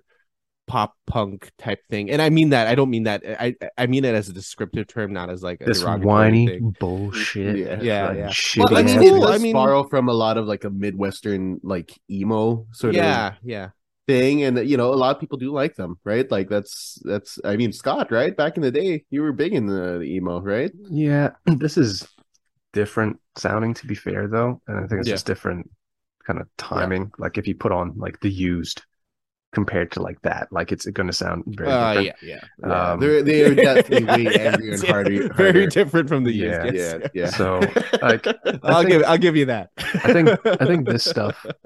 pop 0.68 0.96
punk 1.06 1.52
type 1.60 1.80
thing. 1.90 2.10
And 2.10 2.22
I 2.22 2.30
mean 2.30 2.50
that. 2.50 2.68
I 2.68 2.76
don't 2.76 2.90
mean 2.90 3.04
that. 3.04 3.24
I 3.28 3.56
I 3.78 3.86
mean 3.88 4.04
it 4.06 4.16
as 4.16 4.30
a 4.30 4.34
descriptive 4.34 4.88
term, 4.88 5.14
not 5.14 5.30
as 5.30 5.44
like 5.44 5.62
a 5.62 5.66
This 5.66 5.84
whiny 5.84 6.48
thing. 6.48 6.76
bullshit. 6.80 7.58
Yeah. 7.58 7.82
Yeah, 7.82 8.14
yeah. 8.14 8.28
shitty 8.30 8.70
Well, 8.72 8.78
I 8.78 8.84
mean, 8.84 8.98
ass- 8.98 9.04
it 9.06 9.10
cool. 9.12 9.26
I 9.28 9.38
mean- 9.38 9.54
borrow 9.54 9.84
from 9.84 10.10
a 10.10 10.14
lot 10.14 10.38
of 10.38 10.46
like 10.48 10.64
a 10.64 10.70
midwestern 10.70 11.60
like 11.64 11.94
emo 12.10 12.66
sort 12.72 12.96
of 12.96 12.98
Yeah, 12.98 13.36
yeah. 13.44 13.70
thing, 14.08 14.44
and 14.44 14.68
you 14.68 14.78
know 14.78 14.92
a 14.94 14.96
lot 14.96 15.16
of 15.16 15.20
people 15.20 15.38
do 15.38 15.52
like 15.52 15.76
them, 15.76 16.00
right? 16.04 16.30
Like 16.32 16.50
that's 16.50 17.00
that's 17.04 17.38
I 17.46 17.56
mean 17.58 17.72
Scott, 17.72 18.12
right? 18.12 18.36
Back 18.36 18.58
in 18.58 18.64
the 18.64 18.72
day, 18.72 19.06
you 19.12 19.22
were 19.22 19.34
big 19.34 19.54
in 19.54 19.68
the, 19.68 20.00
the 20.00 20.06
emo, 20.06 20.42
right? 20.42 20.72
Yeah, 20.90 21.32
this 21.46 21.78
is 21.78 22.08
different 22.74 23.20
sounding 23.38 23.74
to 23.76 23.88
be 23.88 23.96
fair 23.96 24.28
though, 24.28 24.62
and 24.68 24.78
I 24.78 24.88
think 24.88 25.00
it's 25.02 25.08
Yeah. 25.10 25.14
just 25.14 25.26
different 25.28 25.70
kind 26.26 26.40
of 26.42 26.48
timing. 26.58 27.12
Like 27.20 27.38
if 27.38 27.48
you 27.48 27.54
put 27.56 27.72
on 27.72 27.94
like 27.98 28.20
the 28.20 28.32
used 28.32 28.82
compared 29.56 29.92
to 29.94 30.02
like 30.02 30.22
that, 30.22 30.48
like 30.52 30.72
it's 30.72 30.86
going 30.86 31.08
to 31.08 31.14
sound 31.14 31.44
very 31.48 31.72
Uh, 31.72 31.94
different. 31.94 32.16
yeah, 32.22 32.42
yeah. 32.60 32.92
Um, 32.92 33.00
they're 33.00 33.24
they're 33.24 33.56
definitely 33.56 34.06
way 34.14 34.24
Yeah, 34.34 34.52
angrier 34.54 34.74
and 34.74 34.84
yeah. 34.84 34.92
harder. 34.92 35.34
Very 35.34 35.66
different 35.68 36.08
from 36.10 36.24
the 36.26 36.32
Yeah, 36.34 36.66
used. 36.66 36.76
yes. 36.76 37.00
yeah, 37.02 37.08
yeah. 37.24 37.30
So 37.32 37.60
like 38.04 38.28
I'll 38.64 38.84
think- 38.84 38.90
give 38.90 39.04
I'll 39.08 39.18
give 39.18 39.36
you 39.36 39.46
that. 39.46 39.72
I 40.06 40.14
think 40.14 40.30
I 40.46 40.66
think 40.68 40.86
this 40.88 41.04
stuff. 41.04 41.44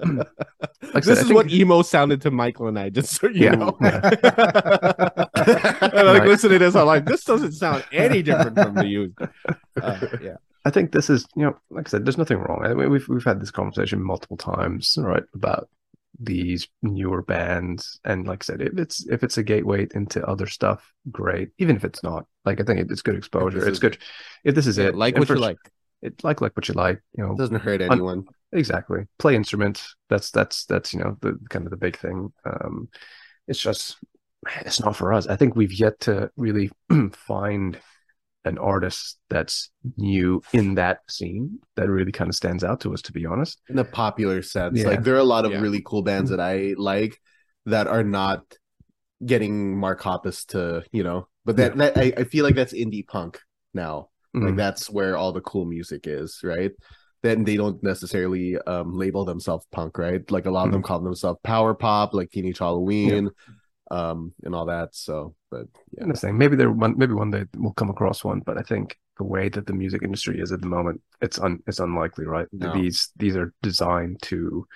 Like 0.94 1.04
said, 1.04 1.12
this 1.12 1.18
I 1.18 1.22
is 1.22 1.28
think- 1.28 1.36
what 1.36 1.50
emo 1.52 1.82
sounded 1.82 2.20
to 2.22 2.30
Michael 2.32 2.66
and 2.66 2.78
I, 2.78 2.88
just 2.88 3.14
so 3.20 3.28
you 3.28 3.44
Yeah, 3.44 3.54
know. 3.54 3.76
yeah. 3.80 4.00
and 4.02 5.92
I 5.94 6.02
like 6.02 6.20
Right. 6.20 6.28
listening 6.28 6.58
to 6.58 6.64
this, 6.64 6.74
I'm 6.74 6.86
like, 6.86 7.04
this 7.06 7.22
doesn't 7.24 7.52
sound 7.52 7.84
any 7.92 8.22
different 8.22 8.56
from 8.58 8.74
the 8.74 8.86
used. 8.86 9.14
Uh, 9.80 9.98
yeah. 10.22 10.36
I 10.64 10.70
think 10.70 10.92
this 10.92 11.08
is, 11.08 11.26
you 11.36 11.44
know, 11.44 11.56
like 11.70 11.88
I 11.88 11.90
said, 11.90 12.04
there's 12.04 12.18
nothing 12.18 12.38
wrong. 12.38 12.64
I 12.64 12.74
mean, 12.74 12.90
we've 12.90 13.08
we've 13.08 13.24
had 13.24 13.40
this 13.40 13.50
conversation 13.50 14.02
multiple 14.02 14.36
times, 14.36 14.98
right, 15.00 15.22
about 15.34 15.68
these 16.22 16.68
newer 16.82 17.22
bands, 17.22 17.98
and 18.04 18.26
like 18.26 18.42
I 18.42 18.46
said, 18.46 18.60
if 18.60 18.78
it's 18.78 19.06
if 19.08 19.22
it's 19.22 19.38
a 19.38 19.42
gateway 19.42 19.88
into 19.94 20.24
other 20.26 20.46
stuff, 20.46 20.92
great. 21.10 21.50
Even 21.58 21.76
if 21.76 21.84
it's 21.84 22.02
not, 22.02 22.26
like 22.44 22.60
I 22.60 22.64
think 22.64 22.90
it's 22.90 23.02
good 23.02 23.16
exposure. 23.16 23.58
It's 23.58 23.68
is- 23.68 23.78
good 23.78 23.98
if 24.44 24.54
this 24.54 24.66
is 24.66 24.78
Yeah, 24.78 24.88
it. 24.88 24.94
like 24.96 25.16
what 25.16 25.28
you 25.28 25.36
like. 25.36 25.58
It 26.02 26.22
like 26.24 26.40
like 26.40 26.56
what 26.56 26.68
you 26.68 26.74
like. 26.74 27.02
You 27.16 27.24
know, 27.24 27.32
It 27.32 27.38
doesn't 27.38 27.60
hurt 27.60 27.82
Un- 27.82 27.92
anyone. 27.92 28.24
exactly. 28.52 29.06
Play 29.18 29.34
instruments. 29.36 29.94
That's 30.08 30.30
that's 30.30 30.64
that's 30.66 30.92
you 30.94 31.00
know 31.00 31.16
the 31.20 31.38
kind 31.50 31.66
of 31.66 31.70
the 31.70 31.76
big 31.76 31.96
thing. 31.98 32.32
Um, 32.44 32.88
it's 33.48 33.60
just 33.60 33.96
it's 34.60 34.80
not 34.80 34.96
for 34.96 35.12
us. 35.12 35.26
I 35.26 35.36
think 35.36 35.56
we've 35.56 35.72
yet 35.72 36.00
to 36.00 36.30
really 36.36 36.70
find 37.12 37.78
an 38.44 38.56
artist 38.58 39.18
that's 39.28 39.70
new 39.96 40.42
in 40.52 40.74
that 40.76 41.00
scene 41.08 41.58
that 41.76 41.88
really 41.90 42.12
kind 42.12 42.28
of 42.30 42.34
stands 42.34 42.64
out 42.64 42.80
to 42.80 42.94
us, 42.94 43.02
to 43.02 43.12
be 43.12 43.26
honest. 43.26 43.60
in 43.68 43.78
a 43.78 43.84
popular 43.84 44.40
sense. 44.42 44.78
Yeah. 44.78 44.86
Like 44.88 45.02
there 45.04 45.14
are 45.14 45.18
a 45.18 45.24
lot 45.24 45.44
of 45.44 45.52
Yeah. 45.52 45.60
really 45.60 45.82
cool 45.84 46.02
bands 46.02 46.30
that 46.30 46.40
I 46.40 46.74
like 46.78 47.20
that 47.66 47.86
are 47.86 48.02
not 48.04 48.42
getting 49.24 49.76
Mark 49.78 50.00
Hoppus 50.00 50.46
to, 50.46 50.82
you 50.92 51.02
know, 51.04 51.28
but 51.44 51.56
that, 51.56 51.76
that 51.76 51.96
I, 51.98 52.12
I 52.16 52.24
feel 52.24 52.44
like 52.44 52.54
that's 52.54 52.72
indie 52.72 53.06
punk 53.06 53.38
now. 53.74 54.08
Like 54.32 54.54
Mhm. 54.54 54.56
that's 54.56 54.88
where 54.88 55.16
all 55.16 55.32
the 55.32 55.40
cool 55.42 55.64
music 55.66 56.06
is, 56.06 56.40
right? 56.42 56.70
Then 57.22 57.44
they 57.44 57.56
don't 57.56 57.82
necessarily 57.82 58.56
um 58.58 58.96
label 58.96 59.24
themselves 59.26 59.66
punk, 59.72 59.98
right? 59.98 60.28
Like 60.30 60.46
a 60.46 60.50
lot 60.50 60.66
of 60.66 60.72
them 60.72 60.82
call 60.82 61.00
themselves 61.00 61.40
power 61.42 61.74
pop, 61.74 62.14
like 62.14 62.30
Teenage 62.30 62.58
Halloween, 62.58 63.28
um, 63.90 64.32
and 64.44 64.54
all 64.54 64.66
that. 64.66 64.94
So, 64.94 65.34
but 65.50 65.66
yeah, 65.96 66.04
Interesting. 66.04 66.38
Maybe 66.38 66.56
there 66.56 66.70
one 66.70 66.94
maybe 66.96 67.12
one 67.12 67.30
day 67.30 67.44
we'll 67.56 67.72
come 67.74 67.90
across 67.90 68.24
one, 68.24 68.40
but 68.40 68.56
I 68.56 68.62
think 68.62 68.96
the 69.18 69.24
way 69.24 69.48
that 69.50 69.66
the 69.66 69.74
music 69.74 70.02
industry 70.02 70.40
is 70.40 70.50
at 70.52 70.60
the 70.62 70.66
moment, 70.66 71.02
it's 71.20 71.38
un 71.38 71.58
it's 71.66 71.80
unlikely, 71.80 72.24
right? 72.24 72.46
No. 72.52 72.70
These 72.72 73.10
these 73.16 73.36
are 73.36 73.52
designed 73.62 74.22
to 74.22 74.66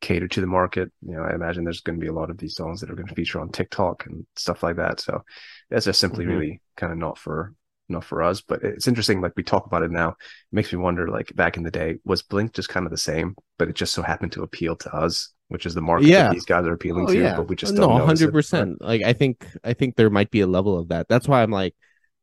cater 0.00 0.28
to 0.28 0.40
the 0.40 0.46
market. 0.46 0.92
You 1.02 1.16
know, 1.16 1.22
I 1.24 1.34
imagine 1.34 1.64
there's 1.64 1.80
going 1.80 1.98
to 1.98 2.02
be 2.04 2.08
a 2.08 2.14
lot 2.14 2.30
of 2.30 2.38
these 2.38 2.56
songs 2.56 2.80
that 2.80 2.90
are 2.90 2.94
going 2.96 3.08
to 3.08 3.14
feature 3.14 3.40
on 3.40 3.50
TikTok 3.50 4.06
and 4.06 4.26
stuff 4.36 4.62
like 4.62 4.76
that. 4.76 5.00
So 5.00 5.22
that's 5.70 5.86
just 5.86 6.00
simply 6.00 6.26
Mhm. 6.26 6.30
really 6.30 6.60
kind 6.76 6.92
of 6.92 6.98
not 6.98 7.18
for 7.18 7.54
not 7.88 8.04
for 8.04 8.22
us. 8.22 8.40
But 8.40 8.62
it's 8.62 8.88
interesting, 8.88 9.20
like 9.20 9.32
we 9.36 9.42
talk 9.42 9.66
about 9.66 9.82
it 9.82 9.90
now, 9.90 10.10
it 10.10 10.16
makes 10.52 10.72
me 10.72 10.78
wonder, 10.78 11.08
like 11.08 11.34
back 11.34 11.56
in 11.56 11.62
the 11.62 11.70
day, 11.70 11.96
was 12.04 12.22
Blink 12.22 12.52
just 12.54 12.68
kind 12.68 12.86
of 12.86 12.90
the 12.90 12.98
same, 12.98 13.34
but 13.58 13.68
it 13.68 13.74
just 13.76 13.92
so 13.94 14.02
happened 14.02 14.32
to 14.32 14.42
appeal 14.42 14.76
to 14.76 14.94
us, 14.94 15.30
which 15.48 15.66
is 15.66 15.74
the 15.74 15.80
market 15.80 16.06
Yeah. 16.08 16.24
that 16.24 16.32
these 16.34 16.44
guys 16.44 16.66
are 16.66 16.72
appealing 16.74 17.06
Oh, 17.08 17.12
to, 17.12 17.18
yeah. 17.18 17.36
but 17.36 17.48
we 17.48 17.56
just 17.56 17.74
no, 17.74 17.82
don't 17.82 17.90
notice 17.98 18.06
hundred 18.06 18.26
right? 18.26 18.32
percent. 18.32 18.80
Like 18.82 19.02
I 19.02 19.12
think 19.12 19.46
I 19.64 19.72
think 19.74 19.96
there 19.96 20.10
might 20.10 20.30
be 20.30 20.40
a 20.40 20.46
level 20.46 20.78
of 20.78 20.88
that. 20.88 21.08
That's 21.08 21.26
why 21.28 21.42
I'm 21.42 21.50
like, 21.50 21.74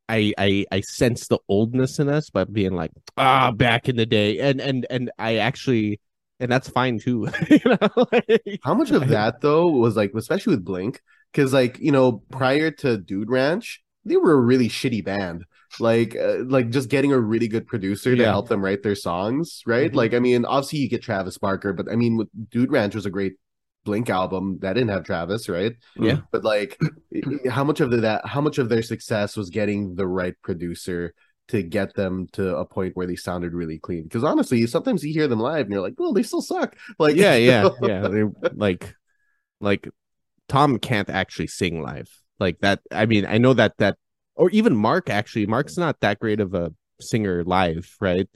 I 0.07 0.33
I 0.37 0.65
I 0.71 0.81
sense 0.81 1.27
the 1.27 1.39
oldness 1.49 1.97
in 1.99 2.09
us, 2.09 2.29
by 2.29 2.43
being 2.43 2.73
like, 2.73 2.91
ah, 3.17 3.51
back 3.51 3.89
in 3.89 3.95
the 3.95 4.05
day, 4.05 4.39
and 4.39 4.61
and 4.61 4.85
and 4.91 5.11
I 5.17 5.37
actually, 5.37 5.99
and 6.39 6.51
that's 6.51 6.69
fine 6.69 6.99
too. 6.99 7.27
you 7.49 7.59
know, 7.65 8.05
like, 8.11 8.59
How 8.63 8.75
much 8.75 8.91
of 8.91 9.07
that 9.09 9.41
though 9.41 9.67
was 9.67 9.95
like, 9.95 10.11
especially 10.15 10.55
with 10.55 10.63
Blink, 10.65 11.01
because 11.31 11.53
like 11.53 11.79
you 11.79 11.91
know, 11.91 12.21
prior 12.29 12.69
to 12.69 12.97
Dude 12.99 13.31
Ranch, 13.31 13.81
they 14.05 14.15
were 14.17 14.33
a 14.33 14.39
really 14.39 14.69
shitty 14.69 15.03
band. 15.03 15.45
Like, 15.79 16.15
uh, 16.15 16.43
like 16.45 16.69
just 16.69 16.89
getting 16.89 17.11
a 17.11 17.19
really 17.19 17.47
good 17.47 17.67
producer 17.67 18.15
to 18.15 18.21
Yeah. 18.21 18.29
help 18.29 18.49
them 18.49 18.63
write 18.63 18.83
their 18.83 18.95
songs, 18.95 19.61
right? 19.65 19.91
Mhm. 19.91 19.95
Like, 19.95 20.13
I 20.13 20.19
mean, 20.19 20.45
obviously 20.45 20.79
you 20.79 20.89
get 20.89 21.01
Travis 21.01 21.37
Barker, 21.37 21.73
but 21.73 21.91
I 21.91 21.95
mean, 21.95 22.27
Dude 22.51 22.71
Ranch 22.71 22.95
was 22.95 23.05
a 23.05 23.09
great 23.11 23.33
Blink 23.83 24.09
album 24.09 24.57
that 24.61 24.73
didn't 24.73 24.89
have 24.89 25.03
Travis, 25.03 25.47
right? 25.47 25.75
Yeah. 25.95 26.21
But 26.31 26.43
like, 26.43 26.79
how 27.49 27.63
much 27.63 27.81
of 27.81 27.91
the, 27.91 27.97
that, 27.97 28.25
how 28.25 28.41
much 28.41 28.57
of 28.57 28.67
their 28.69 28.81
success 28.81 29.37
was 29.37 29.49
getting 29.49 29.95
the 29.95 30.07
right 30.07 30.35
producer? 30.43 31.13
To 31.49 31.61
get 31.61 31.93
them 31.93 32.25
to 32.31 32.57
a 32.57 32.65
point 32.65 32.97
where 32.97 33.05
they 33.05 33.15
sounded 33.15 33.53
really 33.53 33.77
clean, 33.77 34.05
because 34.05 34.23
honestly, 34.23 34.65
sometimes 34.65 35.03
you 35.03 35.13
hear 35.13 35.27
them 35.27 35.39
live 35.39 35.67
and 35.67 35.73
you're 35.73 35.79
like, 35.83 35.93
"Well, 35.95 36.11
they 36.11 36.23
still 36.23 36.41
suck." 36.41 36.75
Like, 36.97 37.15
yeah, 37.15 37.35
yeah, 37.35 37.69
yeah. 37.83 38.07
They're 38.07 38.31
like, 38.55 38.95
like 39.61 39.87
Tom 40.49 40.79
can't 40.79 41.07
actually 41.07 41.45
sing 41.45 41.83
live 41.83 42.09
like 42.39 42.61
that. 42.61 42.79
I 42.89 43.05
mean, 43.05 43.27
I 43.27 43.37
know 43.37 43.53
that 43.53 43.77
that, 43.77 43.97
or 44.35 44.49
even 44.51 44.75
Mark 44.75 45.09
actually. 45.09 45.45
Mark's 45.45 45.77
not 45.77 45.99
that 46.01 46.19
great 46.19 46.39
of 46.39 46.53
a 46.53 46.73
singer 46.99 47.43
live, 47.43 47.93
right? 47.99 48.29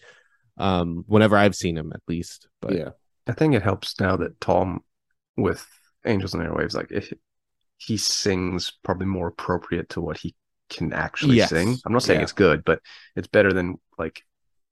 Um, 0.58 1.04
whenever 1.08 1.38
I've 1.38 1.56
seen 1.56 1.78
him, 1.78 1.92
at 1.94 2.02
least. 2.08 2.48
But 2.62 2.74
yeah. 2.76 2.90
I 3.28 3.32
think 3.34 3.54
it 3.54 3.62
helps 3.62 4.00
now 4.00 4.18
that 4.18 4.40
Tom, 4.42 4.82
with 5.38 5.66
Angels 6.06 6.34
and 6.34 6.44
Airwaves, 6.44 6.74
like 6.76 6.92
if 6.92 7.14
he 7.78 7.96
sings 7.96 8.74
probably 8.84 9.06
more 9.08 9.28
appropriate 9.28 9.90
to 9.90 10.02
what 10.02 10.18
he 10.18 10.36
can 10.70 10.92
actually 10.94 11.38
Yes. 11.38 11.50
sing. 11.50 11.78
I'm 11.86 11.94
not 11.94 12.04
saying 12.04 12.20
Yeah. 12.20 12.24
it's 12.24 12.34
good, 12.34 12.66
but 12.66 12.82
it's 13.16 13.28
better 13.28 13.54
than 13.54 13.80
like 13.98 14.24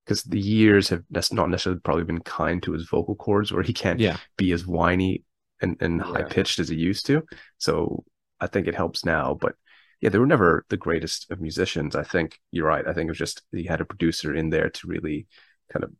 because 0.06 0.24
the 0.24 0.40
years 0.40 0.90
have 0.90 1.04
that's 1.10 1.32
not 1.34 1.50
necessarily 1.50 1.82
probably 1.82 2.04
been 2.04 2.22
kind 2.22 2.62
to 2.64 2.72
his 2.74 2.88
vocal 2.88 3.16
cords, 3.16 3.52
where 3.52 3.64
he 3.64 3.74
can't 3.74 4.00
Yeah. 4.00 4.18
be 4.38 4.52
as 4.52 4.66
whiny 4.66 5.24
and, 5.62 5.76
and 5.82 6.02
high 6.02 6.24
pitched 6.24 6.60
as 6.60 6.70
he 6.70 6.76
used 6.76 7.06
to. 7.08 7.24
So 7.58 8.04
I 8.40 8.48
think 8.48 8.68
it 8.68 8.76
helps 8.76 9.06
now, 9.06 9.38
but. 9.40 9.56
Yeah, 10.02 10.10
they 10.10 10.20
were 10.20 10.28
never 10.28 10.66
the 10.70 10.78
greatest 10.78 11.32
of 11.32 11.42
musicians. 11.42 11.96
I 11.96 12.04
think 12.04 12.40
you're 12.52 12.68
right. 12.68 12.88
I 12.88 12.94
think 12.94 13.08
it 13.08 13.12
was 13.12 13.18
just 13.18 13.42
he 13.52 13.64
had 13.64 13.82
a 13.82 13.86
producer 13.86 14.36
in 14.36 14.50
there 14.50 14.70
to 14.70 14.88
really 14.88 15.28
kind 15.72 15.84
of 15.84 15.92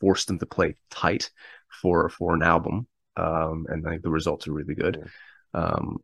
force 0.00 0.24
them 0.24 0.38
to 0.38 0.46
play 0.46 0.74
tight 0.90 1.30
for 1.80 2.08
for 2.08 2.34
an 2.34 2.42
album, 2.42 2.88
um, 3.16 3.66
and 3.68 3.86
I 3.86 3.90
think 3.90 4.02
the 4.02 4.10
results 4.10 4.48
are 4.48 4.52
really 4.52 4.74
good. 4.74 5.08
Um, 5.54 5.98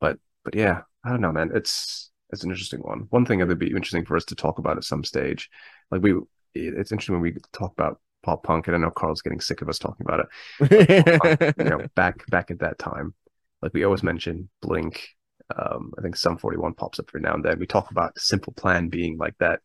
but 0.00 0.18
but 0.44 0.54
yeah, 0.54 0.82
I 1.04 1.10
don't 1.10 1.20
know, 1.20 1.32
man. 1.32 1.50
It's 1.54 2.10
it's 2.30 2.44
an 2.44 2.50
interesting 2.50 2.80
one. 2.80 3.06
One 3.10 3.24
thing 3.24 3.38
that 3.38 3.48
would 3.48 3.58
be 3.58 3.68
interesting 3.68 4.04
for 4.04 4.16
us 4.16 4.24
to 4.26 4.34
talk 4.34 4.58
about 4.58 4.76
at 4.76 4.84
some 4.84 5.04
stage, 5.04 5.48
like 5.90 6.02
we, 6.02 6.14
it's 6.54 6.92
interesting 6.92 7.14
when 7.14 7.22
we 7.22 7.36
talk 7.52 7.72
about 7.72 8.00
pop 8.22 8.42
punk, 8.42 8.66
and 8.66 8.76
I 8.76 8.78
know 8.78 8.90
Carl's 8.90 9.22
getting 9.22 9.40
sick 9.40 9.62
of 9.62 9.68
us 9.68 9.78
talking 9.78 10.06
about 10.06 10.26
it. 10.60 11.58
you 11.58 11.64
know, 11.64 11.86
back 11.94 12.26
back 12.28 12.50
at 12.50 12.60
that 12.60 12.78
time, 12.78 13.14
like 13.62 13.72
we 13.74 13.84
always 13.84 14.02
mention 14.02 14.48
Blink. 14.62 15.08
Um, 15.54 15.92
I 15.98 16.02
think 16.02 16.16
Sum 16.16 16.38
41 16.38 16.74
pops 16.74 16.98
up 16.98 17.06
every 17.10 17.20
now 17.20 17.34
and 17.34 17.44
then. 17.44 17.58
We 17.58 17.66
talk 17.66 17.90
about 17.90 18.18
Simple 18.18 18.52
Plan 18.52 18.88
being 18.88 19.16
like 19.18 19.34
that, 19.38 19.60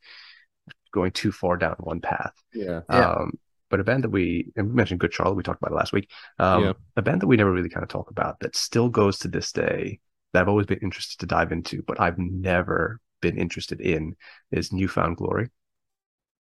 going 0.92 1.12
too 1.12 1.32
far 1.32 1.58
down 1.58 1.76
one 1.80 2.02
path. 2.02 2.34
Yeah. 2.54 2.82
Um, 2.90 3.32
but 3.70 3.80
a 3.80 3.84
band 3.84 4.04
that 4.04 4.10
we 4.10 4.52
and 4.56 4.68
we 4.68 4.74
mentioned 4.74 5.00
Good 5.00 5.14
Charlotte, 5.14 5.36
we 5.36 5.44
talked 5.44 5.62
about 5.62 5.74
it 5.74 5.78
last 5.78 5.94
week. 5.94 6.10
Um, 6.40 6.64
Yeah. 6.64 6.74
a 6.98 7.02
band 7.02 7.22
that 7.22 7.28
we 7.28 7.38
never 7.38 7.52
really 7.52 7.70
kind 7.70 7.84
of 7.84 7.90
talk 7.90 8.12
about 8.12 8.40
that 8.42 8.56
still 8.56 8.90
goes 8.90 9.20
to 9.20 9.28
this 9.30 9.52
day 9.52 10.00
that 10.34 10.42
I've 10.42 10.50
always 10.50 10.66
been 10.68 10.80
interested 10.80 11.20
to 11.22 11.26
dive 11.26 11.52
into, 11.52 11.82
but 11.84 12.00
I've 12.00 12.18
never 12.18 13.00
been 13.22 13.38
interested 13.38 13.80
in 13.82 14.16
is 14.52 14.74
New 14.74 14.88
Found 14.90 15.18
Glory. 15.18 15.50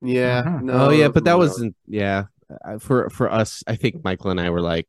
Yeah. 0.01 0.43
Mhm. 0.43 0.61
No, 0.63 0.87
oh 0.87 0.89
yeah, 0.91 1.07
but 1.07 1.23
that 1.23 1.31
no. 1.31 1.37
wasn't. 1.39 1.75
Yeah, 1.87 2.25
Uh, 2.63 2.77
for 2.79 3.09
for 3.09 3.31
us, 3.31 3.63
I 3.67 3.75
think 3.75 4.03
Michael 4.03 4.31
and 4.31 4.39
I 4.39 4.49
were 4.51 4.61
like, 4.61 4.87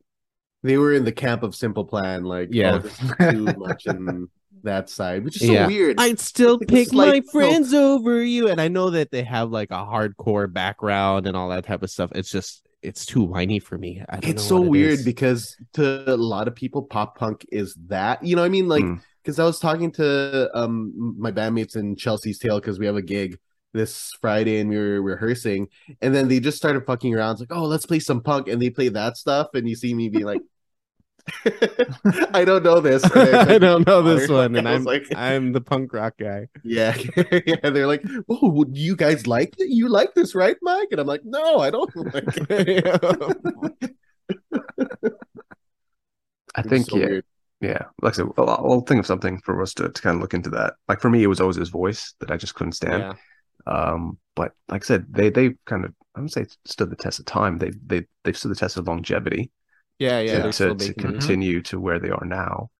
They 0.62 0.76
were 0.78 0.92
in 0.92 1.04
the 1.04 1.12
camp 1.12 1.42
of 1.42 1.54
Simple 1.54 1.84
Plan, 1.84 2.24
like, 2.24 2.48
Yeah. 2.52 2.82
oh, 3.20 3.30
too 3.30 3.44
much 3.56 3.86
in 3.86 4.28
that 4.64 4.90
side, 4.90 5.24
which 5.24 5.36
is 5.40 5.46
so 5.46 5.52
Yeah. 5.52 5.66
weird. 5.68 6.00
I'd 6.00 6.18
still 6.18 6.58
Like 6.58 6.68
pick 6.68 6.88
slight- 6.88 7.06
my 7.12 7.18
no. 7.20 7.30
friends 7.30 7.72
over 7.74 8.22
you. 8.22 8.48
And 8.48 8.60
I 8.60 8.66
know 8.68 8.90
that 8.90 9.10
they 9.12 9.22
have 9.22 9.50
like 9.50 9.70
a 9.70 9.74
hardcore 9.76 10.52
background 10.52 11.26
and 11.28 11.36
all 11.36 11.48
that 11.50 11.64
type 11.64 11.82
of 11.82 11.90
stuff. 11.90 12.10
It's 12.14 12.30
just 12.30 12.64
it's 12.80 13.04
too 13.04 13.22
whiny 13.24 13.58
for 13.58 13.76
me. 13.76 14.02
I 14.08 14.18
don't 14.20 14.30
it's 14.30 14.44
know 14.50 14.58
so 14.58 14.64
it 14.64 14.68
weird 14.70 14.92
is. 15.00 15.04
because 15.04 15.56
to 15.74 16.12
a 16.12 16.16
lot 16.16 16.46
of 16.48 16.54
people, 16.54 16.82
pop 16.82 17.16
punk 17.18 17.44
is 17.50 17.74
that. 17.88 18.24
You 18.24 18.36
know, 18.36 18.42
what 18.42 18.46
I 18.46 18.50
mean, 18.50 18.68
like, 18.68 18.84
Mm. 18.84 19.00
because 19.22 19.38
I 19.40 19.44
was 19.44 19.58
talking 19.58 19.90
to 19.92 20.48
um 20.56 21.14
my 21.18 21.30
bandmates 21.32 21.74
in 21.76 21.96
Chelsea's 21.96 22.38
Tale 22.38 22.60
because 22.60 22.78
we 22.78 22.86
have 22.86 22.96
a 22.96 23.02
gig 23.02 23.38
this 23.72 24.12
Friday 24.20 24.60
and 24.60 24.70
we 24.70 24.76
were 24.76 25.02
rehearsing, 25.02 25.68
and 26.00 26.14
then 26.14 26.28
they 26.28 26.40
just 26.40 26.56
started 26.56 26.86
fucking 26.86 27.14
around. 27.14 27.32
It's 27.32 27.40
like, 27.40 27.52
oh, 27.52 27.64
let's 27.64 27.86
play 27.86 27.98
some 28.00 28.20
punk, 28.22 28.48
and 28.48 28.60
they 28.60 28.70
play 28.70 28.88
that 28.88 29.16
stuff, 29.16 29.48
and 29.54 29.68
you 29.68 29.76
see 29.76 29.94
me 29.94 30.08
being 30.08 30.24
like. 30.24 30.40
I 32.32 32.42
don't 32.46 32.62
know 32.62 32.80
this. 32.80 33.02
And 33.02 33.12
they're 33.12 33.36
I 33.36 33.58
don't 33.58 33.86
know 33.86 34.00
this 34.00 34.30
one, 34.30 34.56
and 34.56 34.66
I 34.66 34.72
was 34.72 34.80
I'm 34.80 34.84
like, 34.86 35.04
I'm 35.14 35.52
the 35.52 35.60
punk 35.60 35.92
rock 35.92 36.14
guy. 36.18 36.48
Yeah, 36.64 36.96
yeah. 37.46 37.68
They're 37.68 37.86
like, 37.86 38.02
"Oh, 38.30 38.48
would 38.48 38.74
you 38.74 38.96
guys 38.96 39.26
like 39.26 39.54
it? 39.58 39.68
You 39.68 39.90
like 39.90 40.14
this, 40.14 40.34
right, 40.34 40.56
Mike?" 40.62 40.88
And 40.90 40.98
I'm 40.98 41.06
like, 41.06 41.20
"No, 41.24 41.58
I 41.58 41.68
don't 41.68 41.94
like 42.14 42.24
it." 42.48 43.94
I 46.54 46.62
think 46.62 46.90
so 46.90 46.96
yeah, 46.96 47.06
weird. 47.06 47.24
yeah. 47.60 47.82
Like 48.02 48.14
I 48.14 48.16
said, 48.16 48.26
I'll, 48.36 48.48
I'll 48.48 48.80
think 48.80 49.00
of 49.00 49.06
something 49.06 49.38
for 49.40 49.62
us 49.62 49.74
to, 49.74 49.88
to 49.88 50.02
kind 50.02 50.16
of 50.16 50.20
look 50.22 50.34
into 50.34 50.50
that. 50.50 50.74
Like 50.88 51.00
for 51.00 51.10
me, 51.10 51.22
it 51.22 51.28
was 51.28 51.40
always 51.40 51.56
his 51.56 51.68
voice 51.68 52.14
that 52.20 52.30
I 52.30 52.36
just 52.36 52.54
couldn't 52.54 52.72
stand. 52.72 53.02
Yeah. 53.02 53.12
Um, 53.68 54.18
but 54.36 54.54
like 54.68 54.84
I 54.84 54.86
said, 54.86 55.06
they 55.12 55.30
they 55.30 55.52
kind 55.66 55.84
of 55.84 55.94
I 56.16 56.20
would 56.22 56.32
say 56.32 56.46
stood 56.66 56.90
the 56.90 56.96
test 56.96 57.20
of 57.20 57.26
time. 57.26 57.58
They 57.58 57.72
they 57.86 58.06
they've 58.24 58.36
stood 58.38 58.50
the 58.52 58.56
test 58.56 58.76
of 58.78 58.88
longevity 58.88 59.50
Yeah, 59.98 60.20
yeah. 60.20 60.42
to, 60.42 60.48
to, 60.48 60.74
to 60.74 60.94
continue 60.94 61.62
to 61.64 61.80
where 61.80 61.98
they 62.00 62.10
are 62.10 62.24
now. 62.24 62.70